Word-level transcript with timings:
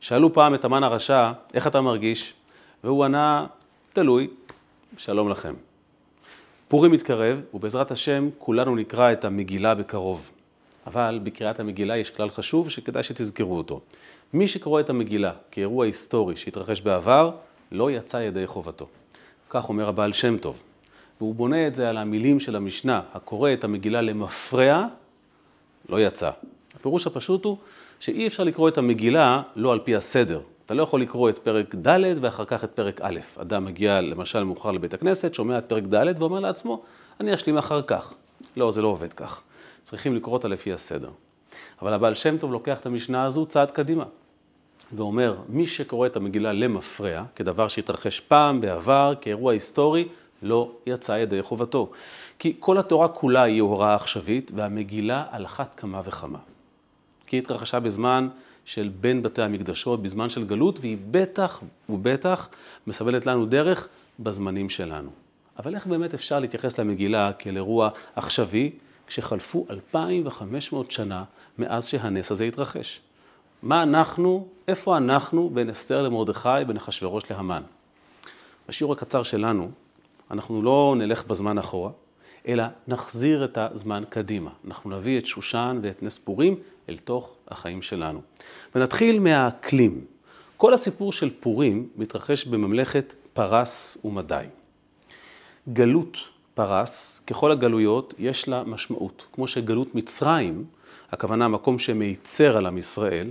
שאלו 0.00 0.32
פעם 0.32 0.54
את 0.54 0.64
המן 0.64 0.82
הרשע, 0.84 1.32
איך 1.54 1.66
אתה 1.66 1.80
מרגיש? 1.80 2.34
והוא 2.84 3.04
ענה, 3.04 3.46
תלוי, 3.92 4.28
שלום 4.96 5.30
לכם. 5.30 5.54
פורים 6.68 6.92
מתקרב, 6.92 7.40
ובעזרת 7.54 7.90
השם 7.90 8.28
כולנו 8.38 8.76
נקרא 8.76 9.12
את 9.12 9.24
המגילה 9.24 9.74
בקרוב. 9.74 10.30
אבל 10.86 11.20
בקריאת 11.22 11.60
המגילה 11.60 11.96
יש 11.96 12.10
כלל 12.10 12.30
חשוב 12.30 12.70
שכדאי 12.70 13.02
שתזכרו 13.02 13.56
אותו. 13.56 13.80
מי 14.32 14.48
שקורא 14.48 14.80
את 14.80 14.90
המגילה 14.90 15.32
כאירוע 15.50 15.86
היסטורי 15.86 16.36
שהתרחש 16.36 16.80
בעבר, 16.80 17.30
לא 17.72 17.90
יצא 17.90 18.16
ידי 18.16 18.46
חובתו. 18.46 18.86
כך 19.50 19.68
אומר 19.68 19.88
הבעל 19.88 20.12
שם 20.12 20.38
טוב. 20.38 20.62
והוא 21.20 21.34
בונה 21.34 21.66
את 21.66 21.74
זה 21.74 21.88
על 21.88 21.96
המילים 21.96 22.40
של 22.40 22.56
המשנה, 22.56 23.02
הקורא 23.14 23.52
את 23.52 23.64
המגילה 23.64 24.02
למפרע, 24.02 24.86
לא 25.88 26.00
יצא. 26.00 26.30
הפירוש 26.76 27.06
הפשוט 27.06 27.44
הוא 27.44 27.56
שאי 28.00 28.26
אפשר 28.26 28.44
לקרוא 28.44 28.68
את 28.68 28.78
המגילה 28.78 29.42
לא 29.56 29.72
על 29.72 29.78
פי 29.78 29.96
הסדר. 29.96 30.40
אתה 30.66 30.74
לא 30.74 30.82
יכול 30.82 31.02
לקרוא 31.02 31.30
את 31.30 31.38
פרק 31.38 31.74
ד' 31.74 32.00
ואחר 32.20 32.44
כך 32.44 32.64
את 32.64 32.70
פרק 32.70 33.00
א'. 33.02 33.18
אדם 33.36 33.64
מגיע 33.64 34.00
למשל 34.00 34.44
מאוחר 34.44 34.70
לבית 34.70 34.94
הכנסת, 34.94 35.34
שומע 35.34 35.58
את 35.58 35.64
פרק 35.64 35.82
ד' 35.82 36.22
ואומר 36.22 36.40
לעצמו, 36.40 36.82
אני 37.20 37.34
אשלים 37.34 37.58
אחר 37.58 37.82
כך. 37.82 38.14
לא, 38.56 38.72
זה 38.72 38.82
לא 38.82 38.88
עובד 38.88 39.12
כך. 39.12 39.40
צריכים 39.82 40.16
לקרוא 40.16 40.32
אותה 40.32 40.48
לפי 40.48 40.72
הסדר. 40.72 41.10
אבל 41.82 41.92
הבעל 41.92 42.14
שם 42.14 42.38
טוב 42.38 42.52
לוקח 42.52 42.78
את 42.78 42.86
המשנה 42.86 43.24
הזו 43.24 43.46
צעד 43.46 43.70
קדימה, 43.70 44.04
ואומר, 44.92 45.36
מי 45.48 45.66
שקורא 45.66 46.06
את 46.06 46.16
המגילה 46.16 46.52
למפרע, 46.52 47.22
כדבר 47.36 47.68
שהתרחש 47.68 48.20
פעם 48.20 48.60
בעבר, 48.60 49.14
כאירוע 49.20 49.52
היסטורי, 49.52 50.08
לא 50.42 50.70
יצא 50.86 51.12
ידי 51.12 51.42
חובתו. 51.42 51.90
כי 52.38 52.56
כל 52.58 52.78
התורה 52.78 53.08
כולה 53.08 53.42
היא 53.42 53.62
הוראה 53.62 53.94
עכשווית, 53.94 54.50
והמגילה 54.54 55.24
על 55.30 55.44
אחת 55.44 55.74
כמה 55.76 56.00
וכמה. 56.04 56.38
כי 57.30 57.36
היא 57.36 57.42
התרחשה 57.42 57.80
בזמן 57.80 58.28
של 58.64 58.90
בין 59.00 59.22
בתי 59.22 59.42
המקדשות, 59.42 60.02
בזמן 60.02 60.28
של 60.28 60.44
גלות, 60.44 60.78
והיא 60.80 60.96
בטח 61.10 61.60
ובטח 61.88 62.48
מסבלת 62.86 63.26
לנו 63.26 63.46
דרך 63.46 63.88
בזמנים 64.20 64.70
שלנו. 64.70 65.10
אבל 65.58 65.74
איך 65.74 65.86
באמת 65.86 66.14
אפשר 66.14 66.40
להתייחס 66.40 66.78
למגילה 66.78 67.32
כאל 67.38 67.56
אירוע 67.56 67.90
עכשווי, 68.16 68.70
כשחלפו 69.06 69.66
2,500 69.70 70.90
שנה 70.90 71.24
מאז 71.58 71.86
שהנס 71.86 72.32
הזה 72.32 72.44
התרחש? 72.44 73.00
מה 73.62 73.82
אנחנו, 73.82 74.46
איפה 74.68 74.96
אנחנו 74.96 75.50
בין 75.54 75.70
אסתר 75.70 76.02
למרדכי, 76.02 76.48
בין 76.66 76.76
אחשוורוש 76.76 77.30
להמן? 77.30 77.62
בשיעור 78.68 78.92
הקצר 78.92 79.22
שלנו, 79.22 79.70
אנחנו 80.30 80.62
לא 80.62 80.94
נלך 80.98 81.26
בזמן 81.26 81.58
אחורה, 81.58 81.90
אלא 82.48 82.64
נחזיר 82.88 83.44
את 83.44 83.58
הזמן 83.58 84.02
קדימה. 84.08 84.50
אנחנו 84.66 84.90
נביא 84.90 85.18
את 85.18 85.26
שושן 85.26 85.78
ואת 85.82 86.02
נס 86.02 86.18
פורים 86.18 86.56
אל 86.90 86.96
תוך 86.96 87.34
החיים 87.48 87.82
שלנו. 87.82 88.20
ונתחיל 88.74 89.20
מהאקלים. 89.20 90.04
כל 90.56 90.74
הסיפור 90.74 91.12
של 91.12 91.30
פורים 91.40 91.88
מתרחש 91.96 92.44
בממלכת 92.44 93.14
פרס 93.32 93.98
ומדי. 94.04 94.44
גלות 95.72 96.16
פרס, 96.54 97.20
ככל 97.26 97.52
הגלויות, 97.52 98.14
יש 98.18 98.48
לה 98.48 98.64
משמעות. 98.64 99.26
כמו 99.32 99.48
שגלות 99.48 99.94
מצרים, 99.94 100.64
הכוונה 101.12 101.44
המקום 101.44 101.78
שמיצר 101.78 102.56
על 102.56 102.66
עם 102.66 102.78
ישראל, 102.78 103.30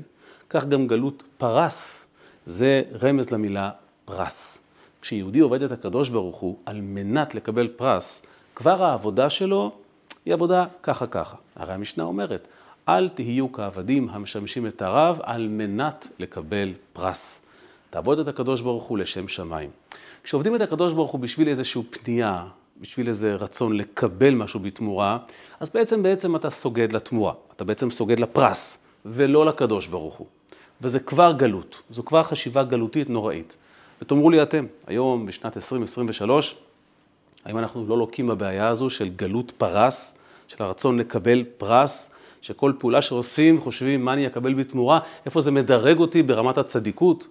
כך 0.50 0.66
גם 0.66 0.88
גלות 0.88 1.24
פרס, 1.38 2.08
זה 2.46 2.82
רמז 3.02 3.30
למילה 3.30 3.70
פרס. 4.06 4.58
כשיהודי 5.02 5.40
עובד 5.40 5.64
את 5.64 5.72
הקדוש 5.72 6.10
ברוך 6.10 6.38
הוא 6.38 6.58
על 6.66 6.82
מנת 6.82 7.36
לקבל 7.36 7.68
פרס, 7.68 8.26
כבר 8.56 8.84
העבודה 8.84 9.30
שלו 9.30 9.72
היא 10.26 10.34
עבודה 10.34 10.66
ככה 10.84 11.08
ככה. 11.08 11.36
הרי 11.56 11.74
המשנה 11.74 12.04
אומרת, 12.04 12.48
אל 12.88 13.10
תהיו 13.10 13.52
כעבדים 13.52 14.10
המשמשים 14.10 14.68
את 14.68 14.82
הרב 14.82 15.20
על 15.24 15.48
מנת 15.48 16.08
לקבל 16.20 16.74
פרס. 16.94 17.42
תעבוד 17.90 18.20
את 18.20 18.28
הקדוש 18.28 18.62
ברוך 18.62 18.84
הוא 18.84 18.98
לשם 18.98 19.28
שמיים. 19.28 19.70
כשעובדים 20.24 20.56
את 20.56 20.62
הקדוש 20.62 20.94
ברוך 20.94 21.12
הוא 21.12 21.22
בשביל 21.22 21.48
איזושהי 21.48 21.82
פנייה, 21.90 22.46
בשביל 22.82 23.08
איזה 23.08 23.36
רצון 23.36 23.78
לקבל 23.78 24.34
משהו 24.34 24.60
בתמורה, 24.60 25.18
אז 25.60 25.70
בעצם 25.70 26.04
בעצם 26.04 26.36
אתה 26.36 26.50
סוגד 26.50 26.92
לתמורה, 26.92 27.34
אתה 27.56 27.64
בעצם 27.64 27.92
סוגד 27.92 28.20
לפרס, 28.20 28.78
ולא 29.06 29.46
לקדוש 29.46 29.88
ברוך 29.88 30.16
הוא. 30.16 30.28
וזה 30.82 31.00
כבר 31.00 31.32
גלות, 31.32 31.82
זו 31.90 32.06
כבר 32.06 32.24
חשיבה 32.24 32.64
גלותית 32.64 33.10
נוראית. 33.10 33.56
ותאמרו 34.02 34.30
לי 34.30 34.44
אתם, 34.44 34.66
היום 34.88 35.26
בשנת 35.26 35.58
2023, 35.58 36.56
האם 37.46 37.58
אנחנו 37.58 37.88
לא 37.88 37.98
לוקים 37.98 38.28
בבעיה 38.28 38.68
הזו 38.68 38.90
של 38.90 39.10
גלות 39.10 39.52
פרס, 39.58 40.18
של 40.48 40.64
הרצון 40.64 41.00
לקבל 41.00 41.44
פרס, 41.58 42.12
שכל 42.42 42.74
פעולה 42.80 43.02
שעושים 43.02 43.62
חושבים 43.62 44.06
מה 44.06 44.14
אני 44.14 44.28
אקבל 44.28 44.54
בתמורה, 44.54 45.00
איפה 45.26 45.42
זה 45.42 45.52
מדרג 45.52 46.00
אותי 46.00 46.24
ברמת 46.24 46.58
הצדיקות, 46.58 47.28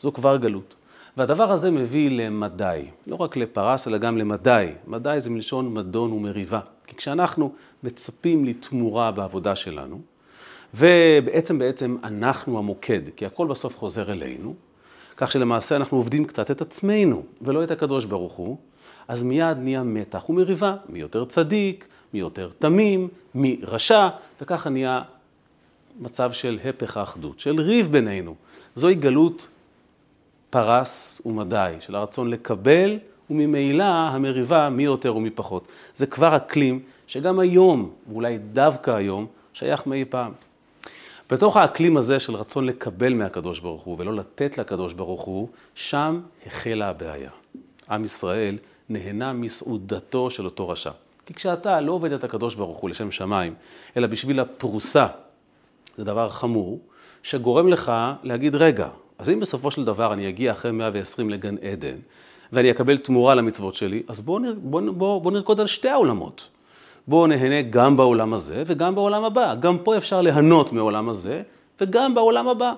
זו 0.00 0.12
כבר 0.12 0.36
גלות. 0.36 0.74
והדבר 1.16 1.52
הזה 1.52 1.70
מביא 1.70 2.10
למדי, 2.10 2.82
לא 3.06 3.16
רק 3.16 3.36
לפרס 3.36 3.88
אלא 3.88 3.98
גם 3.98 4.18
למדי. 4.18 4.66
מדי 4.86 5.16
זה 5.18 5.30
מלשון 5.30 5.74
מדון 5.74 6.12
ומריבה. 6.12 6.60
כי 6.86 6.96
כשאנחנו 6.96 7.52
מצפים 7.82 8.44
לתמורה 8.44 9.10
בעבודה 9.10 9.56
שלנו, 9.56 10.00
ובעצם 10.74 11.58
בעצם 11.58 11.96
אנחנו 12.04 12.58
המוקד, 12.58 13.00
כי 13.16 13.26
הכל 13.26 13.46
בסוף 13.46 13.78
חוזר 13.78 14.12
אלינו, 14.12 14.54
כך 15.16 15.32
שלמעשה 15.32 15.76
אנחנו 15.76 15.96
עובדים 15.96 16.24
קצת 16.24 16.50
את 16.50 16.60
עצמנו 16.60 17.22
ולא 17.42 17.64
את 17.64 17.70
הקדוש 17.70 18.04
ברוך 18.04 18.32
הוא, 18.32 18.56
אז 19.08 19.22
מיד 19.22 19.58
נהיה 19.58 19.82
מתח 19.82 20.30
ומריבה, 20.30 20.76
מי 20.88 20.98
יותר 20.98 21.24
צדיק, 21.24 21.88
מי 22.14 22.20
יותר 22.20 22.50
תמים, 22.58 23.08
מי 23.34 23.60
רשע, 23.62 24.08
וככה 24.40 24.70
נהיה 24.70 25.02
מצב 26.00 26.32
של 26.32 26.58
הפך 26.64 26.96
האחדות, 26.96 27.40
של 27.40 27.60
ריב 27.60 27.92
בינינו. 27.92 28.34
זוהי 28.76 28.94
גלות 28.94 29.48
פרס 30.50 31.22
ומדי, 31.26 31.74
של 31.80 31.94
הרצון 31.94 32.30
לקבל, 32.30 32.98
וממילא 33.30 33.84
המריבה 33.84 34.68
מי 34.68 34.82
יותר 34.82 35.16
ומי 35.16 35.30
פחות. 35.30 35.68
זה 35.94 36.06
כבר 36.06 36.36
אקלים 36.36 36.80
שגם 37.06 37.38
היום, 37.38 37.90
ואולי 38.12 38.38
דווקא 38.38 38.90
היום, 38.90 39.26
שייך 39.52 39.86
מאי 39.86 40.04
פעם. 40.04 40.32
בתוך 41.30 41.56
האקלים 41.56 41.96
הזה 41.96 42.20
של 42.20 42.34
רצון 42.34 42.66
לקבל 42.66 43.14
מהקדוש 43.14 43.60
ברוך 43.60 43.82
הוא 43.82 43.96
ולא 43.98 44.16
לתת 44.16 44.58
לקדוש 44.58 44.92
ברוך 44.92 45.22
הוא, 45.22 45.48
שם 45.74 46.20
החלה 46.46 46.88
הבעיה. 46.88 47.30
עם 47.90 48.04
ישראל 48.04 48.58
נהנה 48.88 49.32
מסעודתו 49.32 50.30
של 50.30 50.44
אותו 50.44 50.68
רשע. 50.68 50.90
כי 51.30 51.34
כשאתה 51.34 51.80
לא 51.80 51.92
עובד 51.92 52.12
את 52.12 52.24
הקדוש 52.24 52.54
ברוך 52.54 52.78
הוא 52.78 52.90
לשם 52.90 53.10
שמיים, 53.10 53.54
אלא 53.96 54.06
בשביל 54.06 54.40
הפרוסה, 54.40 55.06
זה 55.96 56.04
דבר 56.04 56.28
חמור, 56.28 56.80
שגורם 57.22 57.68
לך 57.68 57.92
להגיד, 58.22 58.54
רגע, 58.54 58.88
אז 59.18 59.30
אם 59.30 59.40
בסופו 59.40 59.70
של 59.70 59.84
דבר 59.84 60.12
אני 60.12 60.28
אגיע 60.28 60.52
אחרי 60.52 60.72
120 60.72 61.30
לגן 61.30 61.54
עדן, 61.58 61.96
ואני 62.52 62.70
אקבל 62.70 62.96
תמורה 62.96 63.34
למצוות 63.34 63.74
שלי, 63.74 64.02
אז 64.08 64.20
בואו 64.20 64.42
בוא, 64.56 64.80
בוא, 64.80 65.20
בוא 65.20 65.32
נרקוד 65.32 65.60
על 65.60 65.66
שתי 65.66 65.88
העולמות. 65.88 66.48
בואו 67.08 67.26
נהנה 67.26 67.62
גם 67.62 67.96
בעולם 67.96 68.32
הזה 68.32 68.62
וגם 68.66 68.94
בעולם 68.94 69.24
הבא. 69.24 69.54
גם 69.54 69.78
פה 69.78 69.96
אפשר 69.96 70.20
ליהנות 70.20 70.72
מעולם 70.72 71.08
הזה 71.08 71.42
וגם 71.80 72.14
בעולם 72.14 72.48
הבא. 72.48 72.72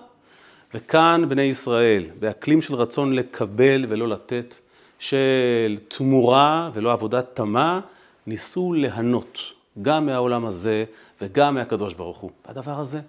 וכאן 0.74 1.24
בני 1.28 1.42
ישראל, 1.42 2.02
באקלים 2.20 2.62
של 2.62 2.74
רצון 2.74 3.12
לקבל 3.12 3.86
ולא 3.88 4.08
לתת, 4.08 4.54
של 4.98 5.78
תמורה 5.88 6.70
ולא 6.74 6.92
עבודת 6.92 7.26
תמה, 7.34 7.80
ניסו 8.26 8.72
ליהנות 8.72 9.40
גם 9.82 10.06
מהעולם 10.06 10.46
הזה 10.46 10.84
וגם 11.20 11.54
מהקדוש 11.54 11.94
ברוך 11.94 12.18
הוא. 12.18 12.30
והדבר 12.46 12.80
הזה 12.80 13.00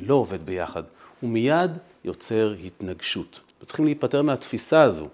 לא 0.00 0.14
עובד 0.14 0.46
ביחד, 0.46 0.82
הוא 1.20 1.30
מיד 1.30 1.70
יוצר 2.04 2.54
התנגשות. 2.64 3.40
וצריכים 3.62 3.84
להיפטר 3.84 4.22
מהתפיסה 4.22 4.82
הזו. 4.82 5.08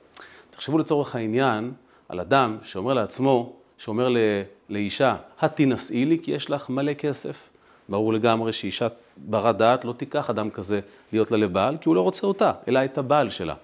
תחשבו 0.51 0.79
לצורך 0.79 1.15
העניין 1.15 1.73
על 2.09 2.21
אדם 2.21 2.59
שאומר 2.63 2.95
לעצמו, 2.95 3.53
שאומר 3.79 4.09
לאישה, 4.69 5.17
התינשאי 5.41 6.05
לי 6.05 6.19
כי 6.23 6.31
יש 6.31 6.51
לך 6.51 6.71
מלא 6.71 6.95
כסף. 6.95 7.49
ברור 7.89 8.13
לגמרי 8.13 8.53
שאישה 8.53 8.89
ברת 9.17 9.57
דעת 9.57 9.85
לא 9.85 9.93
תיקח 9.93 10.31
אדם 10.31 10.51
כזה 10.51 10.81
להיות 11.13 11.31
לה 11.31 11.37
לבעל, 11.37 11.77
כי 11.77 11.89
הוא 11.89 11.97
לא 11.97 12.01
רוצה 12.01 12.27
אותה, 12.27 12.53
אלא 12.69 12.85
את 12.85 12.99
הבעל 12.99 13.31
שלה. 13.31 13.55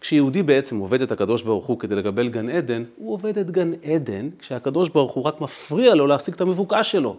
כשיהודי 0.00 0.42
בעצם 0.42 0.78
עובד 0.78 1.02
את 1.02 1.12
הקדוש 1.12 1.42
ברוך 1.42 1.66
הוא 1.66 1.78
כדי 1.78 1.94
לקבל 1.94 2.28
גן 2.28 2.50
עדן, 2.50 2.84
הוא 2.96 3.12
עובד 3.12 3.38
את 3.38 3.50
גן 3.50 3.72
עדן 3.84 4.28
כשהקדוש 4.38 4.88
ברוך 4.88 5.12
הוא 5.12 5.24
רק 5.24 5.40
מפריע 5.40 5.94
לו 5.94 6.06
להשיג 6.06 6.34
את 6.34 6.40
המבוקש 6.40 6.92
שלו. 6.92 7.16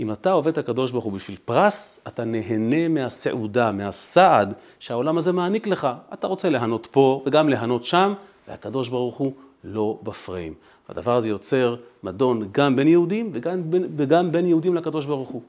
אם 0.00 0.12
אתה 0.12 0.32
עובד 0.32 0.52
את 0.52 0.58
הקדוש 0.58 0.90
ברוך 0.90 1.04
הוא 1.04 1.12
בשביל 1.12 1.36
פרס, 1.44 2.00
אתה 2.08 2.24
נהנה 2.24 2.88
מהסעודה, 2.88 3.72
מהסעד 3.72 4.54
שהעולם 4.78 5.18
הזה 5.18 5.32
מעניק 5.32 5.66
לך. 5.66 5.88
אתה 6.12 6.26
רוצה 6.26 6.48
ליהנות 6.48 6.88
פה 6.90 7.22
וגם 7.26 7.48
ליהנות 7.48 7.84
שם, 7.84 8.14
והקדוש 8.48 8.88
ברוך 8.88 9.16
הוא 9.16 9.32
לא 9.64 9.98
בפריים. 10.02 10.54
הדבר 10.88 11.16
הזה 11.16 11.28
יוצר 11.28 11.76
מדון 12.02 12.48
גם 12.52 12.76
בין 12.76 12.88
יהודים 12.88 13.30
וגם, 13.32 13.62
וגם 13.96 14.32
בין 14.32 14.46
יהודים 14.46 14.74
לקדוש 14.74 15.06
ברוך 15.06 15.28
הוא. 15.28 15.42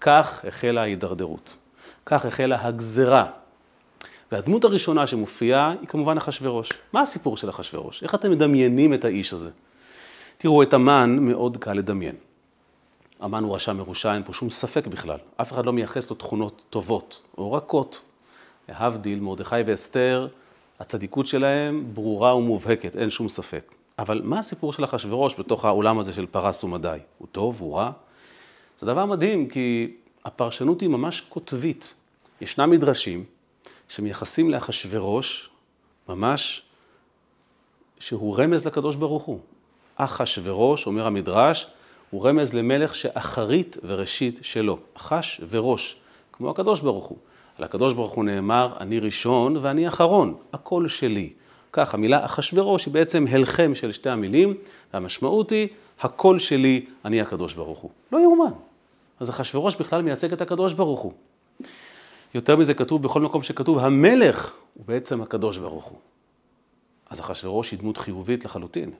כך 0.00 0.44
החלה 0.48 0.80
ההידרדרות. 0.80 1.56
כך 2.06 2.24
החלה 2.24 2.66
הגזרה. 2.66 3.26
והדמות 4.32 4.64
הראשונה 4.64 5.06
שמופיעה 5.06 5.74
היא 5.80 5.88
כמובן 5.88 6.16
אחשורוש. 6.16 6.68
מה 6.92 7.00
הסיפור 7.00 7.36
של 7.36 7.50
אחשורוש? 7.50 8.02
איך 8.02 8.14
אתם 8.14 8.30
מדמיינים 8.30 8.94
את 8.94 9.04
האיש 9.04 9.32
הזה? 9.32 9.50
תראו, 10.38 10.62
את 10.62 10.74
המן 10.74 11.18
מאוד 11.20 11.56
קל 11.56 11.72
לדמיין. 11.72 12.14
המן 13.20 13.42
הוא 13.42 13.54
רשע 13.54 13.72
מרושע, 13.72 14.14
אין 14.14 14.22
פה 14.22 14.32
שום 14.32 14.50
ספק 14.50 14.86
בכלל. 14.86 15.18
אף 15.36 15.52
אחד 15.52 15.66
לא 15.66 15.72
מייחס 15.72 16.10
לו 16.10 16.16
תכונות 16.16 16.62
טובות 16.70 17.22
או 17.38 17.52
רכות. 17.52 18.00
להבדיל, 18.68 19.20
מרדכי 19.20 19.56
ואסתר, 19.66 20.28
הצדיקות 20.80 21.26
שלהם 21.26 21.84
ברורה 21.94 22.36
ומובהקת, 22.36 22.96
אין 22.96 23.10
שום 23.10 23.28
ספק. 23.28 23.72
אבל 23.98 24.20
מה 24.24 24.38
הסיפור 24.38 24.72
של 24.72 24.84
אחשורוש 24.84 25.34
בתוך 25.38 25.64
העולם 25.64 25.98
הזה 25.98 26.12
של 26.12 26.26
פרס 26.26 26.64
ומדי? 26.64 26.98
הוא 27.18 27.28
טוב? 27.32 27.60
הוא 27.60 27.76
רע? 27.76 27.90
זה 28.78 28.86
דבר 28.86 29.06
מדהים, 29.06 29.48
כי 29.48 29.94
הפרשנות 30.24 30.80
היא 30.80 30.88
ממש 30.88 31.20
קוטבית. 31.20 31.94
ישנם 32.40 32.70
מדרשים 32.70 33.24
שמייחסים 33.90 34.50
לאחשורוש 34.50 35.50
ממש 36.08 36.62
שהוא 37.98 38.38
רמז 38.38 38.66
לקדוש 38.66 38.96
ברוך 38.96 39.22
הוא. 39.22 39.38
אחשורוש, 39.96 40.86
אומר 40.86 41.06
המדרש, 41.06 41.66
הוא 42.10 42.28
רמז 42.28 42.54
למלך 42.54 42.94
שאחרית 42.94 43.76
וראשית 43.82 44.38
שלו. 44.42 44.78
אחש 44.94 45.40
וראש, 45.50 45.96
כמו 46.32 46.50
הקדוש 46.50 46.80
ברוך 46.80 47.06
הוא. 47.06 47.18
על 47.58 47.64
הקדוש 47.64 47.94
ברוך 47.94 48.12
הוא 48.12 48.24
נאמר, 48.24 48.76
אני 48.80 48.98
ראשון 48.98 49.56
ואני 49.56 49.88
אחרון, 49.88 50.34
הכל 50.52 50.88
שלי. 50.88 51.32
כך, 51.72 51.94
המילה 51.94 52.24
אחשורוש 52.24 52.86
היא 52.86 52.94
בעצם 52.94 53.24
הלחם 53.30 53.74
של 53.74 53.92
שתי 53.92 54.10
המילים, 54.10 54.54
והמשמעות 54.92 55.50
היא, 55.50 55.68
הכל 56.00 56.38
שלי, 56.38 56.86
אני 57.04 57.20
הקדוש 57.20 57.54
ברוך 57.54 57.78
הוא. 57.78 57.90
לא 58.12 58.18
יאומן. 58.18 58.52
אז 59.20 59.30
אחשורוש 59.30 59.76
בכלל 59.76 60.02
מייצג 60.02 60.32
את 60.32 60.40
הקדוש 60.40 60.72
ברוך 60.72 61.00
הוא. 61.00 61.12
יותר 62.34 62.56
מזה 62.56 62.74
כתוב 62.74 63.02
בכל 63.02 63.20
מקום 63.20 63.42
שכתוב, 63.42 63.78
המלך 63.78 64.54
הוא 64.74 64.84
בעצם 64.86 65.22
הקדוש 65.22 65.58
ברוך 65.58 65.84
הוא. 65.84 65.98
אז 67.10 67.20
אחשורוש 67.20 67.70
היא 67.70 67.78
דמות 67.78 67.98
חיובית 67.98 68.44
לחלוטין. 68.44 68.90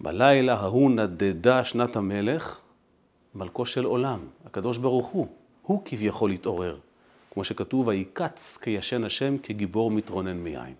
בלילה 0.00 0.54
ההוא 0.54 0.90
נדדה 0.90 1.64
שנת 1.64 1.96
המלך, 1.96 2.58
מלכו 3.34 3.66
של 3.66 3.84
עולם, 3.84 4.18
הקדוש 4.46 4.78
ברוך 4.78 5.06
הוא. 5.06 5.26
הוא 5.62 5.82
כביכול 5.84 6.30
התעורר. 6.30 6.78
כמו 7.30 7.44
שכתוב, 7.44 7.88
ויקץ 7.88 8.58
כישן 8.62 9.04
השם 9.04 9.38
כגיבור 9.38 9.90
מתרונן 9.90 10.36
מיין. 10.36 10.74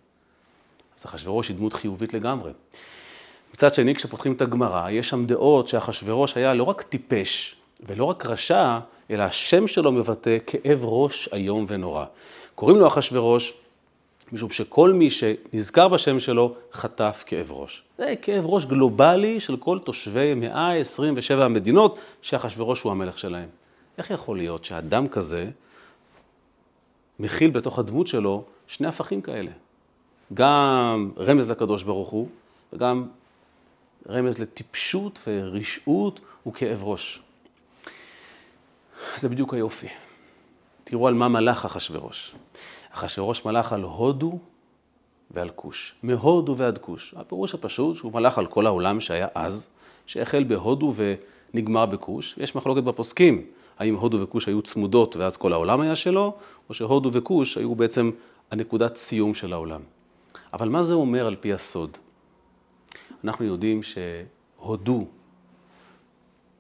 אז 0.99 1.07
אחשורוש 1.07 1.49
היא 1.49 1.57
דמות 1.57 1.73
חיובית 1.73 2.15
לגמרי. 2.15 2.53
מצד 3.55 3.75
שני, 3.75 3.95
כשפותחים 3.95 4.33
את 4.33 4.43
הגמרא, 4.43 4.91
יש 4.91 5.09
שם 5.09 5.27
דעות 5.27 5.69
שאחשורוש 5.69 6.37
היה 6.37 6.55
לא 6.55 6.63
רק 6.63 6.83
טיפש 6.83 7.57
ולא 7.81 8.05
רק 8.05 8.27
רשע, 8.27 8.79
אלא 9.11 9.23
השם 9.23 9.67
שלו 9.67 9.93
מבטא 9.93 10.37
כאב 10.47 10.81
ראש 10.85 11.29
איום 11.33 11.65
ונורא. 11.69 12.05
קוראים 12.55 12.79
לו 12.79 12.87
אחשורוש 12.87 13.55
משום 14.33 14.51
שכל 14.51 14.93
מי 14.93 15.11
שנזכר 15.11 15.89
בשם 15.89 16.21
שלו 16.21 16.55
חטף 16.73 17.25
כאב 17.27 17.53
ראש. 17.53 17.83
זה 17.99 18.15
כאב 18.23 18.47
ראש 18.47 18.65
גלובלי 18.65 19.41
של 19.41 19.57
כל 19.57 19.79
תושבי 19.79 20.35
127 20.35 21.45
המדינות 21.45 21.99
שאחשורוש 22.23 22.83
הוא 22.83 22.93
המלך 22.93 23.19
שלהם. 23.19 23.49
איך 23.99 24.11
יכול 24.11 24.37
להיות 24.37 24.65
שאדם 24.65 25.09
כזה 25.09 25.51
מכיל 27.19 27.51
בתוך 27.51 27.79
הדמות 27.79 28.07
שלו 28.07 28.45
שני 28.67 28.87
הפכים 28.89 29.21
כאלה? 29.21 29.51
גם 30.35 31.11
רמז 31.19 31.51
לקדוש 31.51 31.83
ברוך 31.83 32.09
הוא, 32.09 32.29
וגם 32.73 33.07
רמז 34.09 34.39
לטיפשות 34.39 35.19
ורשעות 35.27 36.21
וכאב 36.47 36.85
ראש. 36.85 37.21
זה 39.19 39.29
בדיוק 39.29 39.55
היופי. 39.55 39.89
תראו 40.85 41.09
על 41.09 41.15
מה 41.15 41.29
מלך 41.29 41.65
אחשורוש. 41.65 42.35
אחשורוש 42.91 43.45
מלך 43.45 43.73
על 43.73 43.83
הודו 43.83 44.39
ועל 45.31 45.51
כוש. 45.51 45.95
מהודו 46.03 46.57
ועד 46.57 46.79
כוש. 46.79 47.15
הפירוש 47.17 47.55
הפשוט 47.55 47.97
שהוא 47.97 48.13
מלך 48.13 48.39
על 48.39 48.47
כל 48.47 48.67
העולם 48.67 49.01
שהיה 49.01 49.27
אז, 49.35 49.69
שהחל 50.07 50.45
בהודו 50.45 50.95
ונגמר 51.55 51.87
בכוש. 51.87 52.35
יש 52.39 52.55
מחלוקת 52.55 52.83
בפוסקים, 52.83 53.47
האם 53.79 53.95
הודו 53.95 54.21
וכוש 54.21 54.49
היו 54.49 54.63
צמודות 54.63 55.17
ואז 55.17 55.37
כל 55.37 55.53
העולם 55.53 55.81
היה 55.81 55.97
שלו, 55.97 56.35
או 56.69 56.75
שהודו 56.75 57.11
וכוש 57.13 57.59
היו 57.59 57.75
בעצם 57.75 58.11
הנקודת 58.51 58.97
סיום 58.97 59.35
של 59.35 59.53
העולם. 59.53 59.81
אבל 60.53 60.69
מה 60.69 60.83
זה 60.83 60.95
אומר 60.95 61.27
על 61.27 61.37
פי 61.41 61.53
הסוד? 61.53 61.97
אנחנו 63.25 63.45
יודעים 63.45 63.81
שהודו 63.83 65.07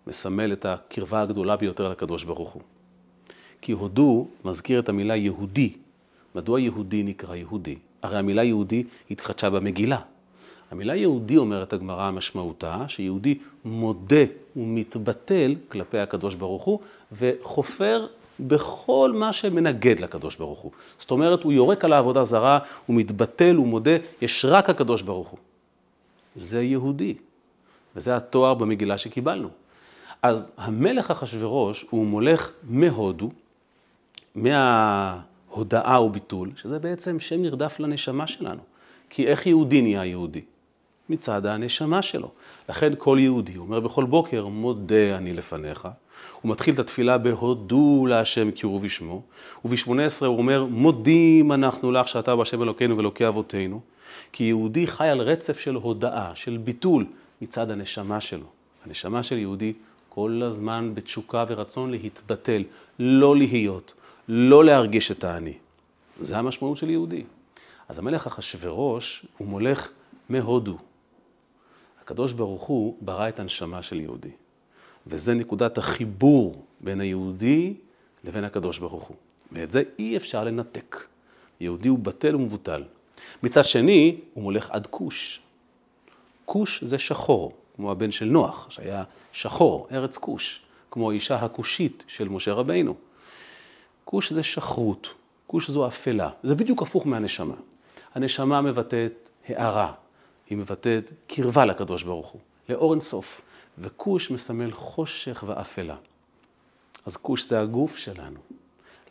מסמל 0.06 0.52
את 0.52 0.64
הקרבה 0.64 1.22
הגדולה 1.22 1.56
ביותר 1.56 1.88
לקדוש 1.88 2.24
ברוך 2.24 2.50
הוא. 2.50 2.62
כי 3.60 3.72
הודו 3.72 4.26
מזכיר 4.44 4.80
את 4.80 4.88
המילה 4.88 5.16
יהודי. 5.16 5.72
מדוע 6.34 6.60
יהודי 6.60 7.02
נקרא 7.02 7.34
יהודי? 7.34 7.76
הרי 8.02 8.18
המילה 8.18 8.44
יהודי 8.44 8.84
התחדשה 9.10 9.50
במגילה. 9.50 10.00
המילה 10.70 10.96
יהודי, 10.96 11.36
אומרת 11.36 11.72
הגמרא, 11.72 12.10
משמעותה 12.10 12.84
שיהודי 12.88 13.38
מודה 13.64 14.24
ומתבטל 14.56 15.54
כלפי 15.68 15.98
הקדוש 15.98 16.34
ברוך 16.34 16.62
הוא, 16.62 16.80
וחופר 17.12 18.06
בכל 18.40 19.12
מה 19.14 19.32
שמנגד 19.32 20.00
לקדוש 20.00 20.36
ברוך 20.36 20.58
הוא. 20.58 20.72
זאת 20.98 21.10
אומרת, 21.10 21.42
הוא 21.42 21.52
יורק 21.52 21.84
על 21.84 21.92
העבודה 21.92 22.24
זרה, 22.24 22.58
הוא 22.86 22.96
מתבטל, 22.96 23.54
הוא 23.54 23.66
מודה, 23.66 23.96
יש 24.20 24.44
רק 24.44 24.70
הקדוש 24.70 25.02
ברוך 25.02 25.28
הוא. 25.28 25.38
זה 26.36 26.62
יהודי, 26.62 27.14
וזה 27.96 28.16
התואר 28.16 28.54
במגילה 28.54 28.98
שקיבלנו. 28.98 29.48
אז 30.24 30.52
המלך 30.56 31.10
אחשורוש 31.10 31.86
הוא 31.90 32.06
מולך 32.06 32.50
מהודו, 32.62 33.30
מההודאה 34.34 36.02
וביטול, 36.02 36.50
שזה 36.56 36.78
בעצם 36.78 37.20
שם 37.20 37.42
נרדף 37.42 37.80
לנשמה 37.80 38.26
שלנו. 38.26 38.60
כי 39.10 39.26
איך 39.26 39.46
יהודי 39.46 39.82
נהיה 39.82 40.04
יהודי? 40.04 40.40
מצד 41.08 41.46
הנשמה 41.46 42.02
שלו. 42.02 42.30
לכן 42.68 42.92
כל 42.98 43.18
יהודי 43.20 43.56
אומר 43.56 43.80
בכל 43.80 44.04
בוקר, 44.04 44.46
מודה 44.46 45.16
אני 45.16 45.32
לפניך. 45.32 45.88
הוא 46.42 46.52
מתחיל 46.52 46.74
את 46.74 46.78
התפילה 46.78 47.18
בהודו 47.18 48.06
להשם 48.06 48.50
הוא 48.62 48.80
בשמו. 48.80 49.22
וב-18 49.64 50.26
הוא 50.26 50.38
אומר, 50.38 50.64
מודים 50.64 51.52
אנחנו 51.52 51.92
לך 51.92 52.08
שאתה 52.08 52.36
בהשם 52.36 52.62
אלוקינו 52.62 52.96
ואלוקי 52.96 53.28
אבותינו. 53.28 53.80
כי 54.32 54.44
יהודי 54.44 54.86
חי 54.86 55.08
על 55.08 55.20
רצף 55.20 55.58
של 55.58 55.74
הודאה, 55.74 56.30
של 56.34 56.56
ביטול, 56.56 57.06
מצד 57.42 57.70
הנשמה 57.70 58.20
שלו. 58.20 58.46
הנשמה 58.86 59.22
של 59.22 59.38
יהודי 59.38 59.72
כל 60.14 60.42
הזמן 60.44 60.94
בתשוקה 60.94 61.44
ורצון 61.48 61.90
להתבטל, 61.90 62.62
לא 62.98 63.36
להיות, 63.36 63.94
לא 64.28 64.64
להרגיש 64.64 65.10
את 65.10 65.24
האני. 65.24 65.52
זה 66.20 66.38
המשמעות 66.38 66.76
של 66.76 66.90
יהודי. 66.90 67.24
אז 67.88 67.98
המלך 67.98 68.26
אחשורוש 68.26 69.26
הוא 69.38 69.48
מולך 69.48 69.88
מהודו. 70.28 70.78
הקדוש 72.02 72.32
ברוך 72.32 72.62
הוא 72.62 72.96
ברא 73.00 73.28
את 73.28 73.40
הנשמה 73.40 73.82
של 73.82 74.00
יהודי. 74.00 74.30
וזה 75.06 75.34
נקודת 75.34 75.78
החיבור 75.78 76.64
בין 76.80 77.00
היהודי 77.00 77.74
לבין 78.24 78.44
הקדוש 78.44 78.78
ברוך 78.78 79.04
הוא. 79.04 79.16
ואת 79.52 79.70
זה 79.70 79.82
אי 79.98 80.16
אפשר 80.16 80.44
לנתק. 80.44 81.06
יהודי 81.60 81.88
הוא 81.88 81.98
בטל 81.98 82.36
ומבוטל. 82.36 82.84
מצד 83.42 83.64
שני, 83.64 84.20
הוא 84.34 84.42
מולך 84.42 84.70
עד 84.70 84.86
כוש. 84.86 85.40
כוש 86.44 86.84
זה 86.84 86.98
שחור, 86.98 87.52
כמו 87.76 87.90
הבן 87.90 88.10
של 88.10 88.24
נוח, 88.24 88.70
שהיה 88.70 89.04
שחור, 89.32 89.88
ארץ 89.92 90.16
כוש, 90.16 90.60
כמו 90.90 91.10
האישה 91.10 91.36
הכושית 91.36 92.04
של 92.06 92.28
משה 92.28 92.52
רבינו. 92.52 92.94
כוש 94.04 94.32
זה 94.32 94.42
שחרות, 94.42 95.08
כוש 95.46 95.70
זו 95.70 95.86
אפלה, 95.86 96.30
זה 96.42 96.54
בדיוק 96.54 96.82
הפוך 96.82 97.06
מהנשמה. 97.06 97.54
הנשמה 98.14 98.60
מבטאת 98.60 99.28
הארה, 99.48 99.92
היא 100.50 100.58
מבטאת 100.58 101.12
קרבה 101.26 101.64
לקדוש 101.64 102.02
ברוך 102.02 102.26
הוא, 102.26 102.40
לאור 102.68 102.92
אינסוף, 102.92 103.40
וכוש 103.78 104.30
מסמל 104.30 104.72
חושך 104.72 105.44
ואפלה. 105.46 105.96
אז 107.06 107.16
כוש 107.16 107.48
זה 107.48 107.60
הגוף 107.60 107.96
שלנו. 107.96 108.40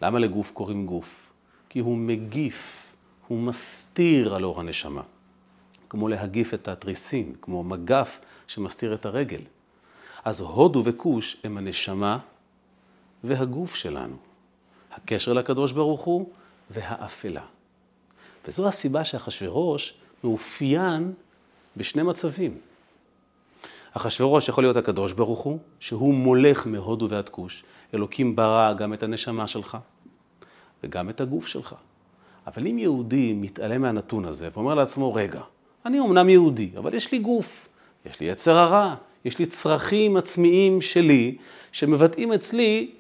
למה 0.02 0.20
לגוף 0.20 0.52
קוראים 0.52 0.86
גוף? 0.86 1.32
כי 1.70 1.80
הוא 1.80 1.98
מגיף, 1.98 2.92
הוא 3.28 3.40
מסתיר 3.40 4.36
על 4.36 4.44
אור 4.44 4.60
הנשמה. 4.60 5.02
כמו 5.90 6.08
להגיף 6.08 6.54
את 6.54 6.68
התריסים, 6.68 7.34
כמו 7.42 7.64
מגף 7.64 8.20
שמסתיר 8.48 8.94
את 8.94 9.06
הרגל. 9.06 9.42
אז 10.26 10.40
הודו 10.40 10.82
וכוש 10.86 11.38
הם 11.44 11.58
הנשמה 11.58 12.18
והגוף 13.24 13.76
שלנו. 13.76 14.16
הקשר 14.92 15.34
לקדוש 15.34 15.72
ברוך 15.72 16.02
הוא 16.02 16.30
והאפלה. 16.70 17.42
וזו 18.48 18.68
הסיבה 18.68 19.04
שאחשוורוש 19.04 19.94
מאופיין 20.24 21.14
בשני 21.78 22.04
מצבים. 22.04 22.58
אחשוורוש 23.94 24.50
יכול 24.50 24.64
להיות 24.64 24.78
הקדוש 24.78 25.14
ברוך 25.14 25.40
הוא, 25.40 25.60
שהוא 25.80 26.14
מולך 26.14 26.68
מהודו 26.68 27.10
ועד 27.10 27.30
כוש. 27.30 27.64
אלוקים 27.94 28.36
ברא 28.36 28.74
גם 28.74 28.94
את 28.94 29.04
הנשמה 29.04 29.48
שלך 29.48 29.78
וגם 30.84 31.10
את 31.10 31.22
הגוף 31.22 31.48
שלך. 31.48 31.76
אבל 32.48 32.68
אם 32.68 32.80
יהודי 32.80 33.34
מתעלם 33.34 33.82
מהנתון 33.82 34.26
הזה 34.26 34.50
ואומר 34.54 34.74
לעצמו, 34.74 35.14
רגע, 35.14 35.42
אני 35.86 36.00
אמנם 36.00 36.30
יהודי, 36.30 36.70
אבל 36.78 36.94
יש 36.94 37.12
לי 37.12 37.20
גוף, 37.20 37.68
יש 38.06 38.20
לי 38.20 38.28
יצר 38.28 38.58
הרע, 38.58 38.96
יש 39.26 39.40
לי 39.40 39.46
צרכים 39.46 40.18
עצמיים 40.18 40.82
שלי, 40.82 41.38
שמבטאים 41.72 42.34
אצלי 42.34 42.92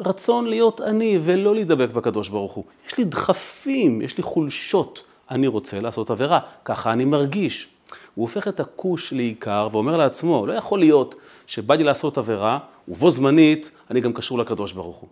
רצון 0.00 0.46
להיות 0.46 0.80
אני 0.80 1.18
ולא 1.22 1.54
להידבק 1.54 1.90
בקדוש 1.90 2.28
ברוך 2.28 2.52
הוא. 2.52 2.64
יש 2.88 2.98
לי 2.98 3.04
דחפים, 3.04 4.02
יש 4.02 4.16
לי 4.16 4.22
חולשות, 4.22 5.02
אני 5.30 5.46
רוצה 5.46 5.80
לעשות 5.80 6.10
עבירה, 6.10 6.40
ככה 6.64 6.92
אני 6.92 7.04
מרגיש. 7.04 7.68
הוא 8.14 8.22
הופך 8.22 8.48
את 8.48 8.60
הכוש 8.60 9.12
לעיקר 9.12 9.68
ואומר 9.72 9.96
לעצמו, 9.96 10.46
לא 10.46 10.52
יכול 10.52 10.78
להיות 10.78 11.14
שבא 11.46 11.74
לי 11.74 11.84
לעשות 11.84 12.18
עבירה, 12.18 12.58
ובו 12.88 13.10
זמנית 13.10 13.70
אני 13.90 14.00
גם 14.00 14.12
קשור 14.12 14.38
לקדוש 14.38 14.72
ברוך 14.72 14.96
הוא. 14.96 15.08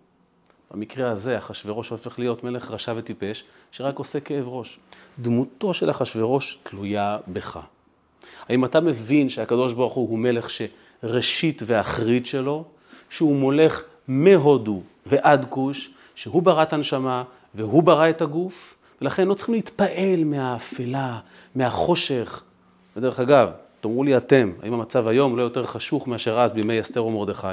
במקרה 0.71 1.11
הזה 1.11 1.39
אחשוורוש 1.39 1.89
הופך 1.89 2.19
להיות 2.19 2.45
מלך 2.45 2.71
רשע 2.71 2.95
וטיפש, 2.97 3.45
שרק 3.73 3.99
עושה 3.99 4.21
כאב 4.21 4.49
ראש. 4.49 4.79
דמותו 5.19 5.75
של 5.75 5.91
אחשוורוש 5.91 6.59
תלויה 6.63 7.19
בך. 7.29 7.61
האם 8.49 8.65
אתה 8.65 8.81
מבין 8.81 9.29
שהקדוש 9.29 9.73
ברוך 9.73 9.93
הוא 9.93 10.09
הוא 10.09 10.19
מלך 10.19 10.49
שראשית 10.51 11.63
ואחרית 11.67 12.27
שלו, 12.27 12.65
שהוא 13.11 13.37
מולך 13.37 13.83
מהודו 14.09 14.83
ועד 15.07 15.47
כוש, 15.49 15.91
שהוא 16.15 16.43
ברא 16.43 16.63
את 16.63 16.73
הנשמה 16.73 17.25
והוא 17.55 17.83
ברא 17.83 18.11
את 18.11 18.23
הגוף, 18.23 18.75
ולכן 19.01 19.29
לא 19.29 19.35
צריכים 19.35 19.55
להתפעל 19.55 20.25
מהאפלה, 20.25 21.19
מהחושך. 21.55 22.43
ודרך 22.97 23.21
אגב, 23.21 23.51
תאמרו 23.81 24.05
לי 24.05 24.17
אתם, 24.17 24.53
האם 24.63 24.73
המצב 24.73 25.09
היום 25.09 25.37
לא 25.37 25.43
יותר 25.43 25.65
חשוך 25.65 26.09
מאשר 26.09 26.41
אז 26.41 26.53
בימי 26.53 26.81
אסתר 26.81 27.05
ומרדכי? 27.05 27.47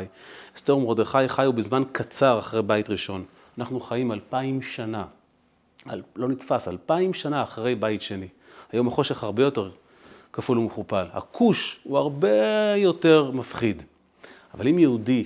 אסתר 0.58 0.78
ומרדכי 0.78 1.28
חיו 1.28 1.54
בזמן 1.54 1.84
קצר 1.92 2.40
אחרי 2.40 2.62
בית 2.62 2.90
ראשון. 2.90 3.24
אנחנו 3.58 3.80
חיים 3.80 4.12
אלפיים 4.12 4.62
שנה, 4.62 5.04
אל, 5.90 6.02
לא 6.16 6.28
נתפס, 6.28 6.68
אלפיים 6.68 7.14
שנה 7.14 7.44
אחרי 7.44 7.76
בית 7.76 8.02
שני. 8.02 8.28
היום 8.72 8.88
החושך 8.88 9.24
הרבה 9.24 9.44
יותר 9.44 9.70
כפול 10.34 10.58
ומכופל. 10.58 11.06
הכוש 11.14 11.80
הוא 11.84 11.98
הרבה 11.98 12.30
יותר 12.78 13.32
מפחיד. 13.32 13.84
אבל 14.54 14.68
אם 14.68 14.80
יהודי 14.80 15.26